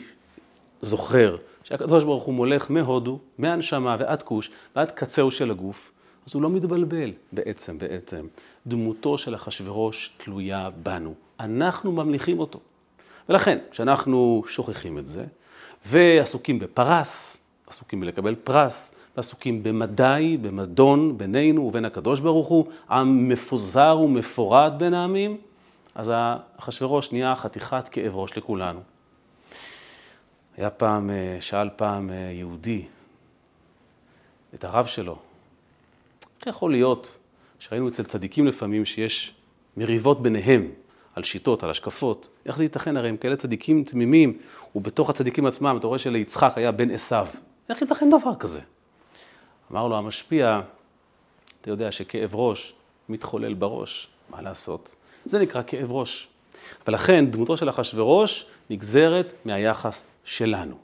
זוכר 0.81 1.37
שהקדוש 1.63 2.03
ברוך 2.03 2.23
הוא 2.23 2.33
מולך 2.33 2.71
מהודו, 2.71 3.19
מהנשמה 3.37 3.95
ועד 3.99 4.23
כוש, 4.23 4.49
ועד 4.75 4.91
קצהו 4.91 5.31
של 5.31 5.51
הגוף, 5.51 5.91
אז 6.27 6.33
הוא 6.33 6.41
לא 6.41 6.49
מתבלבל 6.49 7.11
בעצם, 7.31 7.77
בעצם. 7.77 8.25
דמותו 8.67 9.17
של 9.17 9.35
אחשורוש 9.35 10.13
תלויה 10.17 10.69
בנו. 10.83 11.13
אנחנו 11.39 11.91
ממליכים 11.91 12.39
אותו. 12.39 12.59
ולכן, 13.29 13.59
כשאנחנו 13.71 14.43
שוכחים 14.47 14.97
את 14.97 15.07
זה, 15.07 15.25
ועסוקים 15.85 16.59
בפרס, 16.59 17.43
עסוקים 17.67 18.01
בלקבל 18.01 18.35
פרס, 18.35 18.92
ועסוקים 19.17 19.63
במדי, 19.63 20.37
במדון 20.41 21.17
בינינו 21.17 21.61
ובין 21.61 21.85
הקדוש 21.85 22.19
ברוך 22.19 22.47
הוא, 22.47 22.65
עם 22.89 23.29
מפוזר 23.29 23.99
ומפורד 24.03 24.73
בין 24.77 24.93
העמים, 24.93 25.37
אז 25.95 26.11
אחשורוש 26.57 27.11
נהיה 27.11 27.35
חתיכת 27.35 27.87
כאב 27.91 28.15
ראש 28.15 28.37
לכולנו. 28.37 28.79
היה 30.57 30.69
פעם, 30.69 31.09
אה, 31.09 31.37
שאל 31.41 31.69
פעם 31.75 32.09
אה, 32.09 32.15
יהודי 32.15 32.85
את 34.53 34.63
הרב 34.63 34.85
שלו, 34.85 35.17
איך 36.39 36.47
יכול 36.47 36.71
להיות 36.71 37.17
שראינו 37.59 37.87
אצל 37.87 38.03
צדיקים 38.03 38.47
לפעמים 38.47 38.85
שיש 38.85 39.33
מריבות 39.77 40.21
ביניהם 40.21 40.67
על 41.15 41.23
שיטות, 41.23 41.63
על 41.63 41.69
השקפות, 41.69 42.27
איך 42.45 42.57
זה 42.57 42.63
ייתכן? 42.63 42.97
הרי 42.97 43.09
הם 43.09 43.17
כאלה 43.17 43.35
צדיקים 43.35 43.83
תמימים, 43.83 44.37
ובתוך 44.75 45.09
הצדיקים 45.09 45.45
עצמם, 45.45 45.77
אתה 45.79 45.87
רואה 45.87 45.99
שליצחק 45.99 46.53
היה 46.55 46.71
בן 46.71 46.91
עשיו. 46.91 47.27
איך 47.69 47.81
ייתכן 47.81 48.09
דבר 48.09 48.35
כזה? 48.35 48.59
אמר 49.73 49.87
לו 49.87 49.97
המשפיע, 49.97 50.61
אתה 51.61 51.69
יודע 51.69 51.91
שכאב 51.91 52.35
ראש 52.35 52.73
מתחולל 53.09 53.53
בראש, 53.53 54.07
מה 54.29 54.41
לעשות? 54.41 54.91
זה 55.25 55.39
נקרא 55.39 55.61
כאב 55.67 55.91
ראש. 55.91 56.27
ולכן 56.87 57.25
דמותו 57.25 57.57
של 57.57 57.69
אחשורוש 57.69 58.45
נגזרת 58.69 59.33
מהיחס 59.45 60.07
שלנו. 60.25 60.75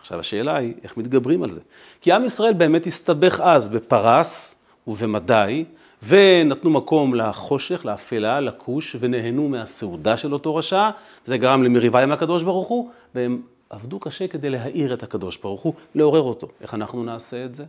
עכשיו 0.00 0.20
השאלה 0.20 0.56
היא, 0.56 0.74
איך 0.82 0.96
מתגברים 0.96 1.42
על 1.42 1.52
זה? 1.52 1.60
כי 2.00 2.12
עם 2.12 2.24
ישראל 2.24 2.52
באמת 2.52 2.86
הסתבך 2.86 3.40
אז 3.40 3.68
בפרס 3.68 4.54
ובמדי, 4.86 5.64
ונתנו 6.02 6.70
מקום 6.70 7.14
לחושך, 7.14 7.84
לאפלה, 7.84 8.40
לכוש, 8.40 8.96
ונהנו 9.00 9.48
מהסעודה 9.48 10.16
של 10.16 10.32
אותו 10.32 10.56
רשע, 10.56 10.90
זה 11.24 11.38
גרם 11.38 11.62
למריבה 11.62 12.02
עם 12.02 12.12
הקדוש 12.12 12.42
ברוך 12.42 12.68
הוא, 12.68 12.90
והם 13.14 13.42
עבדו 13.70 14.00
קשה 14.00 14.28
כדי 14.28 14.50
להאיר 14.50 14.94
את 14.94 15.02
הקדוש 15.02 15.36
ברוך 15.36 15.60
הוא, 15.60 15.74
לעורר 15.94 16.22
אותו. 16.22 16.48
איך 16.60 16.74
אנחנו 16.74 17.04
נעשה 17.04 17.44
את 17.44 17.54
זה? 17.54 17.64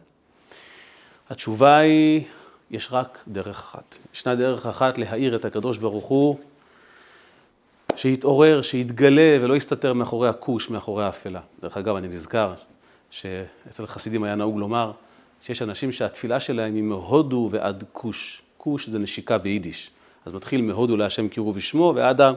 התשובה 1.29 1.77
היא, 1.77 2.23
יש 2.71 2.87
רק 2.91 3.19
דרך 3.27 3.47
אחת. 3.59 3.95
ישנה 4.13 4.35
דרך 4.35 4.65
אחת 4.65 4.97
להאיר 4.97 5.35
את 5.35 5.45
הקדוש 5.45 5.77
ברוך 5.77 6.05
הוא, 6.05 6.37
שיתעורר, 7.95 8.61
שיתגלה 8.61 9.37
ולא 9.41 9.55
יסתתר 9.55 9.93
מאחורי 9.93 10.29
הכוש, 10.29 10.69
מאחורי 10.69 11.05
האפלה. 11.05 11.39
דרך 11.61 11.77
אגב, 11.77 11.95
אני 11.95 12.07
נזכר 12.07 12.53
שאצל 13.11 13.87
חסידים 13.87 14.23
היה 14.23 14.35
נהוג 14.35 14.59
לומר 14.59 14.91
שיש 15.41 15.61
אנשים 15.61 15.91
שהתפילה 15.91 16.39
שלהם 16.39 16.75
היא 16.75 16.83
מהודו 16.83 17.49
ועד 17.51 17.83
כוש. 17.93 18.41
כוש 18.57 18.89
זה 18.89 18.99
נשיקה 18.99 19.37
ביידיש. 19.37 19.91
אז 20.25 20.33
מתחיל 20.33 20.61
מהודו 20.61 20.97
להשם 20.97 21.27
קירו 21.27 21.53
ושמו, 21.55 21.93
ועד 21.95 22.21
ה... 22.21 22.31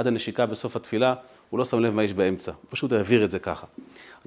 ועד 0.00 0.06
הנשיקה 0.06 0.46
בסוף 0.46 0.76
התפילה, 0.76 1.14
הוא 1.50 1.58
לא 1.58 1.64
שם 1.64 1.80
לב 1.80 1.94
מה 1.94 2.04
יש 2.04 2.12
באמצע, 2.12 2.52
הוא 2.52 2.68
פשוט 2.70 2.92
העביר 2.92 3.24
את 3.24 3.30
זה 3.30 3.38
ככה. 3.38 3.66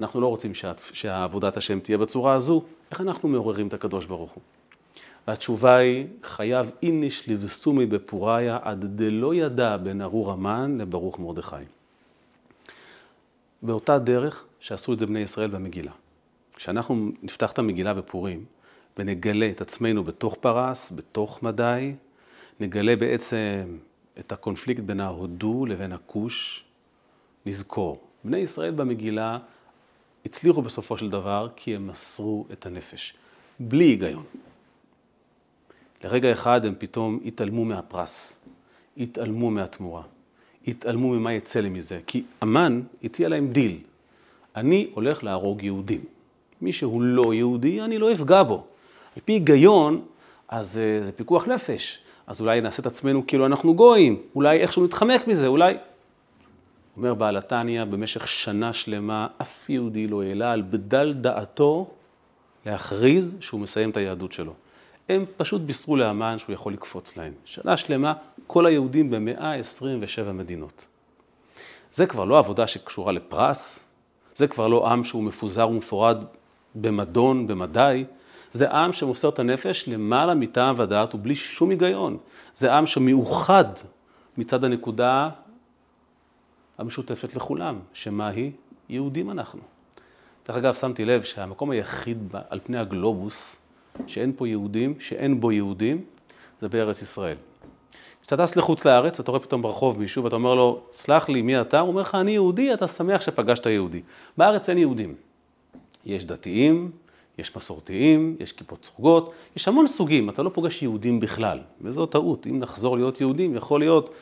אנחנו 0.00 0.20
לא 0.20 0.26
רוצים 0.26 0.54
שה... 0.54 0.72
שהעבודת 0.92 1.56
השם 1.56 1.80
תהיה 1.80 1.98
בצורה 1.98 2.34
הזו, 2.34 2.64
איך 2.90 3.00
אנחנו 3.00 3.28
מעוררים 3.28 3.68
את 3.68 3.74
הקדוש 3.74 4.06
ברוך 4.06 4.30
הוא? 4.30 4.42
והתשובה 5.28 5.76
היא, 5.76 6.06
חייב 6.22 6.70
איניש 6.82 7.28
לבסומי 7.28 7.86
בפוריה 7.86 8.58
עד 8.62 8.84
דלא 8.84 9.34
ידע 9.34 9.76
בין 9.76 10.02
ארור 10.02 10.32
המן 10.32 10.78
לברוך 10.78 11.18
מרדכי. 11.18 11.56
באותה 13.62 13.98
דרך 13.98 14.44
שעשו 14.60 14.92
את 14.92 14.98
זה 14.98 15.06
בני 15.06 15.20
ישראל 15.20 15.50
במגילה. 15.50 15.92
כשאנחנו 16.56 17.10
נפתח 17.22 17.52
את 17.52 17.58
המגילה 17.58 17.94
בפורים 17.94 18.44
ונגלה 18.98 19.50
את 19.50 19.60
עצמנו 19.60 20.04
בתוך 20.04 20.36
פרס, 20.40 20.92
בתוך 20.92 21.42
מדי, 21.42 21.92
נגלה 22.60 22.96
בעצם 22.96 23.76
את 24.18 24.32
הקונפליקט 24.32 24.80
בין 24.80 25.00
ההודו 25.00 25.66
לבין 25.66 25.92
הכוש, 25.92 26.64
נזכור. 27.46 28.00
בני 28.24 28.38
ישראל 28.38 28.70
במגילה 28.70 29.38
הצליחו 30.26 30.62
בסופו 30.62 30.98
של 30.98 31.10
דבר 31.10 31.48
כי 31.56 31.76
הם 31.76 31.86
מסרו 31.86 32.46
את 32.52 32.66
הנפש, 32.66 33.14
בלי 33.60 33.84
היגיון. 33.84 34.24
לרגע 36.04 36.32
אחד 36.32 36.64
הם 36.64 36.74
פתאום 36.78 37.20
התעלמו 37.24 37.64
מהפרס, 37.64 38.36
התעלמו 38.96 39.50
מהתמורה, 39.50 40.02
התעלמו 40.66 41.08
ממה 41.08 41.32
יצא 41.32 41.60
לי 41.60 41.68
מזה, 41.68 42.00
כי 42.06 42.24
המן 42.40 42.82
הציע 43.04 43.28
להם 43.28 43.48
דיל, 43.48 43.78
אני 44.56 44.90
הולך 44.94 45.24
להרוג 45.24 45.62
יהודים. 45.62 46.04
מי 46.60 46.72
שהוא 46.72 47.02
לא 47.02 47.34
יהודי, 47.34 47.80
אני 47.80 47.98
לא 47.98 48.12
אפגע 48.12 48.42
בו. 48.42 48.66
על 49.16 49.22
פי 49.24 49.32
היגיון, 49.32 50.04
אז 50.48 50.78
אה, 50.78 51.02
זה 51.02 51.12
פיקוח 51.12 51.46
נפש. 51.46 52.03
אז 52.26 52.40
אולי 52.40 52.60
נעשה 52.60 52.82
את 52.82 52.86
עצמנו 52.86 53.26
כאילו 53.26 53.46
אנחנו 53.46 53.74
גויים, 53.74 54.22
אולי 54.34 54.60
איכשהו 54.60 54.84
נתחמק 54.84 55.26
מזה, 55.26 55.46
אולי... 55.46 55.74
אומר 56.96 57.14
בעל 57.14 57.36
התניא, 57.36 57.84
במשך 57.84 58.28
שנה 58.28 58.72
שלמה 58.72 59.26
אף 59.42 59.70
יהודי 59.70 60.06
לא 60.06 60.22
העלה 60.22 60.52
על 60.52 60.62
בדל 60.62 61.12
דעתו 61.12 61.90
להכריז 62.66 63.36
שהוא 63.40 63.60
מסיים 63.60 63.90
את 63.90 63.96
היהדות 63.96 64.32
שלו. 64.32 64.52
הם 65.08 65.24
פשוט 65.36 65.62
בישרו 65.62 65.96
לאמן 65.96 66.38
שהוא 66.38 66.54
יכול 66.54 66.72
לקפוץ 66.72 67.16
להם. 67.16 67.32
שנה 67.44 67.76
שלמה, 67.76 68.12
כל 68.46 68.66
היהודים 68.66 69.10
ב-127 69.10 70.32
מדינות. 70.32 70.86
זה 71.92 72.06
כבר 72.06 72.24
לא 72.24 72.38
עבודה 72.38 72.66
שקשורה 72.66 73.12
לפרס, 73.12 73.88
זה 74.34 74.46
כבר 74.46 74.68
לא 74.68 74.88
עם 74.88 75.04
שהוא 75.04 75.22
מפוזר 75.22 75.68
ומפורד 75.68 76.24
במדון, 76.74 77.46
במדי, 77.46 78.04
זה 78.54 78.70
עם 78.70 78.92
שמוסר 78.92 79.28
את 79.28 79.38
הנפש 79.38 79.88
למעלה 79.88 80.34
מטעם 80.34 80.74
ודעת 80.78 81.14
ובלי 81.14 81.34
שום 81.34 81.70
היגיון. 81.70 82.16
זה 82.54 82.74
עם 82.74 82.86
שמאוחד 82.86 83.64
מצד 84.38 84.64
הנקודה 84.64 85.28
המשותפת 86.78 87.36
לכולם, 87.36 87.78
שמה 87.92 88.28
היא? 88.28 88.50
יהודים 88.88 89.30
אנחנו. 89.30 89.60
דרך 90.48 90.56
אגב, 90.56 90.74
שמתי 90.74 91.04
לב 91.04 91.22
שהמקום 91.22 91.70
היחיד 91.70 92.18
על 92.50 92.60
פני 92.64 92.78
הגלובוס, 92.78 93.56
שאין 94.06 94.32
פה 94.36 94.48
יהודים, 94.48 94.94
שאין 95.00 95.40
בו 95.40 95.52
יהודים, 95.52 96.04
זה 96.60 96.68
בארץ 96.68 97.02
ישראל. 97.02 97.36
כשאתה 98.22 98.46
טס 98.46 98.56
לחוץ 98.56 98.84
לארץ, 98.84 99.20
אתה 99.20 99.30
רואה 99.30 99.42
פתאום 99.42 99.62
ברחוב 99.62 99.98
מישהו 99.98 100.24
ואתה 100.24 100.36
אומר 100.36 100.54
לו, 100.54 100.82
סלח 100.92 101.28
לי, 101.28 101.42
מי 101.42 101.60
אתה? 101.60 101.80
הוא 101.80 101.88
אומר 101.88 102.02
לך, 102.02 102.14
אני 102.14 102.30
יהודי, 102.30 102.74
אתה 102.74 102.88
שמח 102.88 103.20
שפגשת 103.20 103.66
יהודי. 103.66 104.02
בארץ 104.38 104.68
אין 104.68 104.78
יהודים. 104.78 105.14
יש 106.04 106.24
דתיים, 106.24 106.90
יש 107.38 107.56
מסורתיים, 107.56 108.36
יש 108.40 108.52
כיפות 108.52 108.84
סרוגות, 108.84 109.32
יש 109.56 109.68
המון 109.68 109.86
סוגים, 109.86 110.30
אתה 110.30 110.42
לא 110.42 110.50
פוגש 110.54 110.82
יהודים 110.82 111.20
בכלל, 111.20 111.60
וזו 111.80 112.06
טעות. 112.06 112.46
אם 112.46 112.58
נחזור 112.58 112.96
להיות 112.96 113.20
יהודים, 113.20 113.56
יכול 113.56 113.80
להיות 113.80 114.14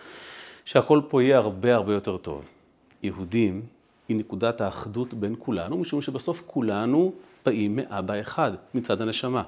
שהכל 0.65 1.01
פה 1.09 1.23
יהיה 1.23 1.39
הרבה 1.39 1.75
הרבה 1.75 1.93
יותר 1.93 2.17
טוב. 2.17 2.45
יהודים 3.03 3.63
היא 4.09 4.17
נקודת 4.17 4.61
האחדות 4.61 5.15
בין 5.15 5.35
כולנו, 5.39 5.79
משום 5.79 6.01
שבסוף 6.01 6.43
כולנו 6.47 7.13
באים 7.47 7.77
מאבא 7.77 8.21
אחד, 8.21 8.53
מצד 8.75 9.01
הנשמה. 9.01 9.43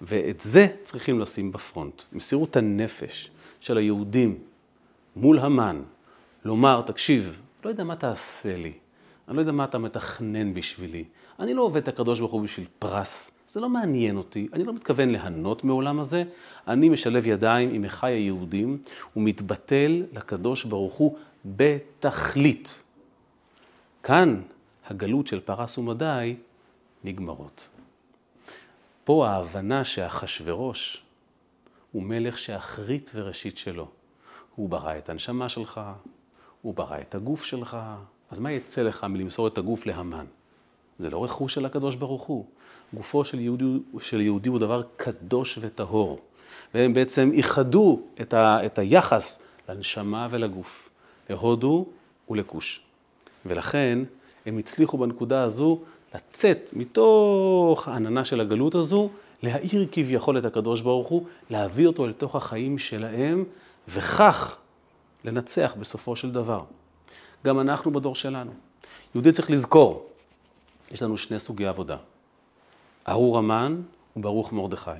ואת 0.00 0.40
זה 0.40 0.66
צריכים 0.84 1.20
לשים 1.20 1.52
בפרונט. 1.52 2.02
מסירות 2.12 2.56
הנפש 2.56 3.30
של 3.60 3.78
היהודים 3.78 4.38
מול 5.16 5.38
המן, 5.38 5.82
לומר, 6.44 6.82
תקשיב, 6.86 7.42
לא 7.64 7.70
יודע 7.70 7.84
מה 7.84 7.96
תעשה 7.96 8.56
לי, 8.56 8.72
אני 9.28 9.36
לא 9.36 9.40
יודע 9.40 9.52
מה 9.52 9.64
אתה 9.64 9.78
מתכנן 9.78 10.54
בשבילי, 10.54 11.04
אני 11.40 11.54
לא 11.54 11.62
עובד 11.62 11.82
את 11.82 11.88
הקדוש 11.88 12.20
ברוך 12.20 12.32
הוא 12.32 12.42
בשביל 12.42 12.66
פרס, 12.78 13.30
זה 13.48 13.60
לא 13.60 13.68
מעניין 13.68 14.16
אותי, 14.16 14.48
אני 14.52 14.64
לא 14.64 14.72
מתכוון 14.72 15.10
ליהנות 15.10 15.64
מעולם 15.64 16.00
הזה, 16.00 16.24
אני 16.68 16.88
משלב 16.88 17.26
ידיים 17.26 17.74
עם 17.74 17.84
אחי 17.84 18.10
היהודים 18.10 18.78
ומתבטל 19.16 20.02
לקדוש 20.12 20.64
ברוך 20.64 20.94
הוא 20.94 21.18
בתכלית. 21.44 22.82
כאן 24.02 24.42
הגלות 24.86 25.26
של 25.26 25.40
פרס 25.40 25.78
ומדי 25.78 26.36
נגמרות. 27.04 27.68
פה 29.04 29.28
ההבנה 29.28 29.84
שאחשורוש 29.84 31.02
הוא 31.92 32.02
מלך 32.02 32.38
שאחרית 32.38 33.10
וראשית 33.14 33.58
שלו. 33.58 33.88
הוא 34.54 34.68
ברא 34.68 34.98
את 34.98 35.08
הנשמה 35.08 35.48
שלך, 35.48 35.80
הוא 36.62 36.74
ברא 36.74 37.00
את 37.00 37.14
הגוף 37.14 37.44
שלך, 37.44 37.76
אז 38.30 38.38
מה 38.38 38.52
יצא 38.52 38.82
לך 38.82 39.04
מלמסור 39.04 39.48
את 39.48 39.58
הגוף 39.58 39.86
להמן? 39.86 40.26
זה 40.98 41.10
לא 41.10 41.24
רכוש 41.24 41.54
של 41.54 41.66
הקדוש 41.66 41.96
ברוך 41.96 42.22
הוא. 42.22 42.44
גופו 42.94 43.24
של 43.24 43.40
יהודי, 43.40 43.64
של 44.00 44.20
יהודי 44.20 44.48
הוא 44.48 44.58
דבר 44.58 44.82
קדוש 44.96 45.58
וטהור. 45.62 46.18
והם 46.74 46.94
בעצם 46.94 47.30
איחדו 47.32 48.00
את, 48.20 48.34
ה, 48.34 48.66
את 48.66 48.78
היחס 48.78 49.42
לנשמה 49.68 50.28
ולגוף, 50.30 50.88
להודו 51.30 51.86
ולכוש. 52.30 52.80
ולכן 53.46 53.98
הם 54.46 54.58
הצליחו 54.58 54.98
בנקודה 54.98 55.42
הזו 55.42 55.78
לצאת 56.14 56.70
מתוך 56.72 57.88
העננה 57.88 58.24
של 58.24 58.40
הגלות 58.40 58.74
הזו, 58.74 59.08
להאיר 59.42 59.86
כביכול 59.92 60.38
את 60.38 60.44
הקדוש 60.44 60.80
ברוך 60.80 61.08
הוא, 61.08 61.26
להביא 61.50 61.86
אותו 61.86 62.06
לתוך 62.06 62.36
החיים 62.36 62.78
שלהם, 62.78 63.44
וכך 63.88 64.56
לנצח 65.24 65.74
בסופו 65.80 66.16
של 66.16 66.32
דבר. 66.32 66.62
גם 67.46 67.60
אנחנו 67.60 67.92
בדור 67.92 68.14
שלנו. 68.14 68.50
יהודי 69.14 69.32
צריך 69.32 69.50
לזכור, 69.50 70.06
יש 70.90 71.02
לנו 71.02 71.16
שני 71.16 71.38
סוגי 71.38 71.66
עבודה. 71.66 71.96
ארור 73.08 73.38
המן 73.38 73.80
וברוך 74.16 74.52
מרדכי. 74.52 74.90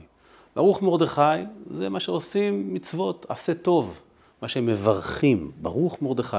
ברוך 0.56 0.82
מרדכי 0.82 1.44
זה 1.70 1.88
מה 1.88 2.00
שעושים 2.00 2.74
מצוות, 2.74 3.26
עשה 3.28 3.54
טוב, 3.54 4.00
מה 4.42 4.48
שהם 4.48 4.66
מברכים, 4.66 5.50
ברוך 5.62 6.02
מרדכי. 6.02 6.36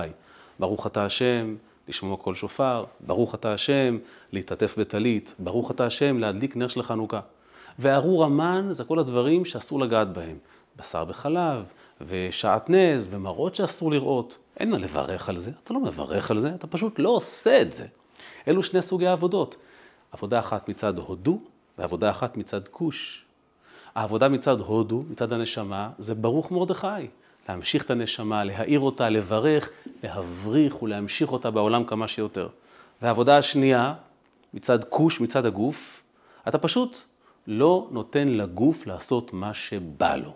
ברוך 0.59 0.87
אתה 0.87 1.05
השם, 1.05 1.55
לשמוע 1.87 2.17
קול 2.17 2.35
שופר, 2.35 2.85
ברוך 2.99 3.35
אתה 3.35 3.53
השם, 3.53 3.97
להתעטף 4.31 4.75
בטלית, 4.77 5.33
ברוך 5.39 5.71
אתה 5.71 5.85
השם, 5.85 6.19
להדליק 6.19 6.55
נר 6.55 6.67
של 6.67 6.83
חנוכה. 6.83 7.19
וארור 7.79 8.23
המן 8.23 8.67
זה 8.71 8.83
כל 8.83 8.99
הדברים 8.99 9.45
שאסור 9.45 9.79
לגעת 9.79 10.13
בהם. 10.13 10.37
בשר 10.75 11.05
בחלב, 11.05 11.71
ושעטנז, 12.01 13.07
ומראות 13.11 13.55
שאסור 13.55 13.91
לראות. 13.91 14.37
אין 14.59 14.71
מה 14.71 14.77
לברך 14.77 15.29
על 15.29 15.37
זה, 15.37 15.51
אתה 15.63 15.73
לא 15.73 15.79
מברך 15.79 16.31
על 16.31 16.39
זה, 16.39 16.49
אתה 16.55 16.67
פשוט 16.67 16.99
לא 16.99 17.09
עושה 17.09 17.61
את 17.61 17.73
זה. 17.73 17.85
אלו 18.47 18.63
שני 18.63 18.81
סוגי 18.81 19.07
עבודות. 19.07 19.55
עבודה 20.11 20.39
אחת 20.39 20.69
מצד 20.69 20.97
הודו, 20.97 21.39
ועבודה 21.77 22.09
אחת 22.09 22.37
מצד 22.37 22.67
כוש. 22.67 23.25
העבודה 23.95 24.29
מצד 24.29 24.59
הודו, 24.59 25.03
מצד 25.09 25.33
הנשמה, 25.33 25.89
זה 25.97 26.15
ברוך 26.15 26.51
מרדכי. 26.51 26.87
להמשיך 27.49 27.83
את 27.83 27.91
הנשמה, 27.91 28.43
להאיר 28.43 28.79
אותה, 28.79 29.09
לברך, 29.09 29.69
להבריך 30.03 30.83
ולהמשיך 30.83 31.31
אותה 31.31 31.51
בעולם 31.51 31.83
כמה 31.83 32.07
שיותר. 32.07 32.47
והעבודה 33.01 33.37
השנייה, 33.37 33.93
מצד 34.53 34.83
כוש, 34.83 35.21
מצד 35.21 35.45
הגוף, 35.45 36.03
אתה 36.47 36.57
פשוט 36.57 36.97
לא 37.47 37.87
נותן 37.91 38.27
לגוף 38.27 38.87
לעשות 38.87 39.33
מה 39.33 39.53
שבא 39.53 40.15
לו. 40.15 40.33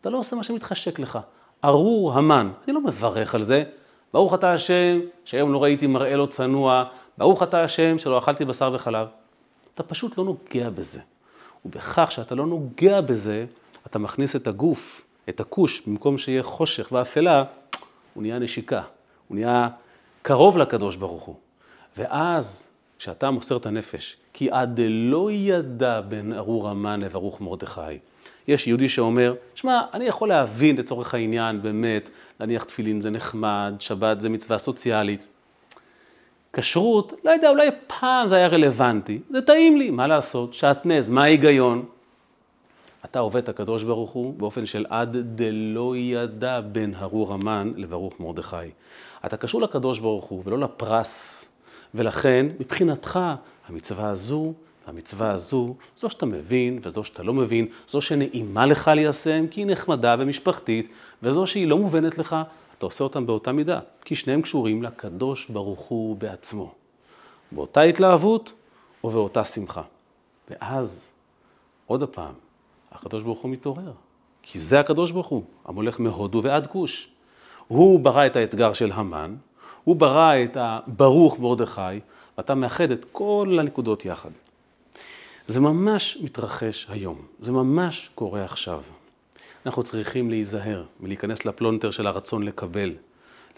אתה 0.00 0.10
לא 0.10 0.18
עושה 0.18 0.36
מה 0.36 0.42
שמתחשק 0.44 0.98
לך. 0.98 1.18
ארור 1.64 2.12
המן, 2.12 2.50
אני 2.64 2.74
לא 2.74 2.80
מברך 2.80 3.34
על 3.34 3.42
זה. 3.42 3.64
ברוך 4.12 4.34
אתה 4.34 4.52
השם, 4.52 5.00
שהיום 5.24 5.52
לא 5.52 5.62
ראיתי 5.62 5.86
מראה 5.86 6.16
לא 6.16 6.26
צנוע, 6.26 6.84
ברוך 7.20 7.42
אתה 7.42 7.64
השם 7.64 7.98
שלא 7.98 8.18
אכלתי 8.18 8.44
בשר 8.44 8.70
וחלב. 8.74 9.08
אתה 9.74 9.82
פשוט 9.82 10.18
לא 10.18 10.24
נוגע 10.24 10.70
בזה. 10.70 11.00
ובכך 11.64 12.12
שאתה 12.12 12.34
לא 12.34 12.46
נוגע 12.46 13.00
בזה, 13.00 13.44
אתה 13.86 13.98
מכניס 13.98 14.36
את 14.36 14.46
הגוף, 14.46 15.02
את 15.28 15.40
הכוש, 15.40 15.82
במקום 15.86 16.18
שיהיה 16.18 16.42
חושך 16.42 16.88
ואפלה, 16.92 17.44
הוא 18.14 18.22
נהיה 18.22 18.38
נשיקה, 18.38 18.82
הוא 19.28 19.34
נהיה 19.34 19.68
קרוב 20.22 20.58
לקדוש 20.58 20.96
ברוך 20.96 21.22
הוא. 21.22 21.34
ואז, 21.96 22.68
כשאתה 22.98 23.30
מוסר 23.30 23.56
את 23.56 23.66
הנפש, 23.66 24.16
כי 24.32 24.50
עד 24.50 24.80
לא 24.88 25.30
ידע 25.32 26.00
בין 26.00 26.32
ארור 26.32 26.68
המן 26.68 27.00
לברוך 27.00 27.40
מרדכי. 27.40 27.80
יש 28.48 28.66
יהודי 28.66 28.88
שאומר, 28.88 29.34
שמע, 29.54 29.80
אני 29.94 30.04
יכול 30.04 30.28
להבין 30.28 30.76
לצורך 30.76 31.14
העניין, 31.14 31.62
באמת, 31.62 32.10
להניח 32.40 32.64
תפילין 32.64 33.00
זה 33.00 33.10
נחמד, 33.10 33.74
שבת 33.78 34.20
זה 34.20 34.28
מצווה 34.28 34.58
סוציאלית. 34.58 35.26
כשרות, 36.52 37.12
לא 37.24 37.30
יודע, 37.30 37.50
אולי 37.50 37.70
פעם 37.86 38.28
זה 38.28 38.36
היה 38.36 38.46
רלוונטי, 38.46 39.20
זה 39.30 39.42
טעים 39.42 39.76
לי, 39.76 39.90
מה 39.90 40.06
לעשות? 40.06 40.54
שעטנז, 40.54 41.10
מה 41.10 41.22
ההיגיון? 41.22 41.84
אתה 43.04 43.18
עובד 43.18 43.42
את 43.42 43.48
הקדוש 43.48 43.82
ברוך 43.82 44.10
הוא 44.10 44.34
באופן 44.34 44.66
של 44.66 44.86
עד 44.88 45.16
דלא 45.16 45.96
ידע 45.96 46.60
בין 46.60 46.94
הרור 46.96 47.32
המן 47.32 47.72
לברוך 47.76 48.20
מרדכי. 48.20 48.56
אתה 49.26 49.36
קשור 49.36 49.62
לקדוש 49.62 49.98
ברוך 49.98 50.24
הוא 50.24 50.42
ולא 50.44 50.58
לפרס, 50.58 51.44
ולכן 51.94 52.46
מבחינתך 52.60 53.20
המצווה 53.68 54.10
הזו 54.10 54.52
המצווה 54.86 55.30
הזו, 55.30 55.74
זו 55.96 56.10
שאתה 56.10 56.26
מבין 56.26 56.78
וזו 56.82 57.04
שאתה 57.04 57.22
לא 57.22 57.34
מבין, 57.34 57.66
זו 57.88 58.00
שנעימה 58.00 58.66
לך 58.66 58.90
ליישם 58.94 59.46
כי 59.50 59.60
היא 59.60 59.66
נחמדה 59.66 60.16
ומשפחתית, 60.18 60.88
וזו 61.22 61.46
שהיא 61.46 61.66
לא 61.66 61.78
מובנת 61.78 62.18
לך, 62.18 62.36
אתה 62.80 62.86
עושה 62.86 63.04
אותם 63.04 63.26
באותה 63.26 63.52
מידה, 63.52 63.80
כי 64.04 64.14
שניהם 64.14 64.42
קשורים 64.42 64.82
לקדוש 64.82 65.48
ברוך 65.48 65.80
הוא 65.80 66.16
בעצמו. 66.16 66.72
באותה 67.52 67.80
התלהבות 67.80 68.52
ובאותה 69.04 69.44
שמחה. 69.44 69.82
ואז, 70.50 71.10
עוד 71.86 72.02
הפעם, 72.02 72.34
הקדוש 72.92 73.22
ברוך 73.22 73.40
הוא 73.40 73.50
מתעורר. 73.50 73.92
כי 74.42 74.58
זה 74.58 74.80
הקדוש 74.80 75.10
ברוך 75.10 75.26
הוא, 75.26 75.42
המולך 75.64 76.00
מהודו 76.00 76.42
ועד 76.42 76.66
כוש. 76.66 77.08
הוא 77.68 78.00
ברא 78.00 78.26
את 78.26 78.36
האתגר 78.36 78.72
של 78.72 78.92
המן, 78.92 79.34
הוא 79.84 79.96
ברא 79.96 80.32
את 80.44 80.56
הברוך 80.60 81.38
מרדכי, 81.38 82.00
ואתה 82.38 82.54
מאחד 82.54 82.90
את 82.90 83.06
כל 83.12 83.56
הנקודות 83.60 84.04
יחד. 84.04 84.30
זה 85.46 85.60
ממש 85.60 86.18
מתרחש 86.22 86.86
היום, 86.90 87.22
זה 87.40 87.52
ממש 87.52 88.10
קורה 88.14 88.44
עכשיו. 88.44 88.82
אנחנו 89.66 89.82
צריכים 89.82 90.30
להיזהר 90.30 90.84
מלהיכנס 91.00 91.44
לפלונטר 91.44 91.90
של 91.90 92.06
הרצון 92.06 92.42
לקבל, 92.42 92.94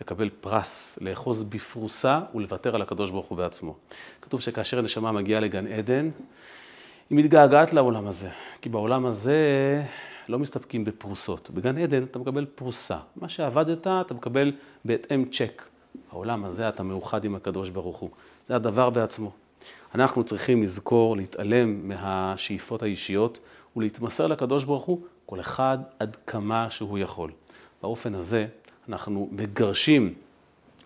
לקבל 0.00 0.30
פרס, 0.40 0.98
לאחוז 1.00 1.44
בפרוסה 1.44 2.20
ולוותר 2.34 2.74
על 2.74 2.82
הקדוש 2.82 3.10
ברוך 3.10 3.26
הוא 3.26 3.38
בעצמו. 3.38 3.76
כתוב 4.22 4.40
שכאשר 4.40 4.78
הנשמה 4.78 5.12
מגיעה 5.12 5.40
לגן 5.40 5.66
עדן, 5.66 6.10
היא 7.10 7.18
מתגעגעת 7.18 7.72
לעולם 7.72 8.06
הזה, 8.06 8.28
כי 8.60 8.68
בעולם 8.68 9.06
הזה 9.06 9.36
לא 10.28 10.38
מסתפקים 10.38 10.84
בפרוסות. 10.84 11.50
בגן 11.50 11.78
עדן 11.78 12.02
אתה 12.02 12.18
מקבל 12.18 12.46
פרוסה. 12.54 12.98
מה 13.16 13.28
שעבדת 13.28 13.86
אתה 13.86 14.14
מקבל 14.14 14.52
בהתאם 14.84 15.24
צ'ק. 15.24 15.62
בעולם 16.12 16.44
הזה 16.44 16.68
אתה 16.68 16.82
מאוחד 16.82 17.24
עם 17.24 17.34
הקדוש 17.34 17.70
ברוך 17.70 17.96
הוא. 17.96 18.10
זה 18.46 18.56
הדבר 18.56 18.90
בעצמו. 18.90 19.32
אנחנו 19.94 20.24
צריכים 20.24 20.62
לזכור, 20.62 21.16
להתעלם 21.16 21.88
מהשאיפות 21.88 22.82
האישיות 22.82 23.38
ולהתמסר 23.76 24.26
לקדוש 24.26 24.64
ברוך 24.64 24.84
הוא, 24.84 25.00
כל 25.26 25.40
אחד 25.40 25.78
עד 25.98 26.16
כמה 26.26 26.70
שהוא 26.70 26.98
יכול. 26.98 27.30
באופן 27.82 28.14
הזה 28.14 28.46
אנחנו 28.88 29.28
מגרשים 29.32 30.14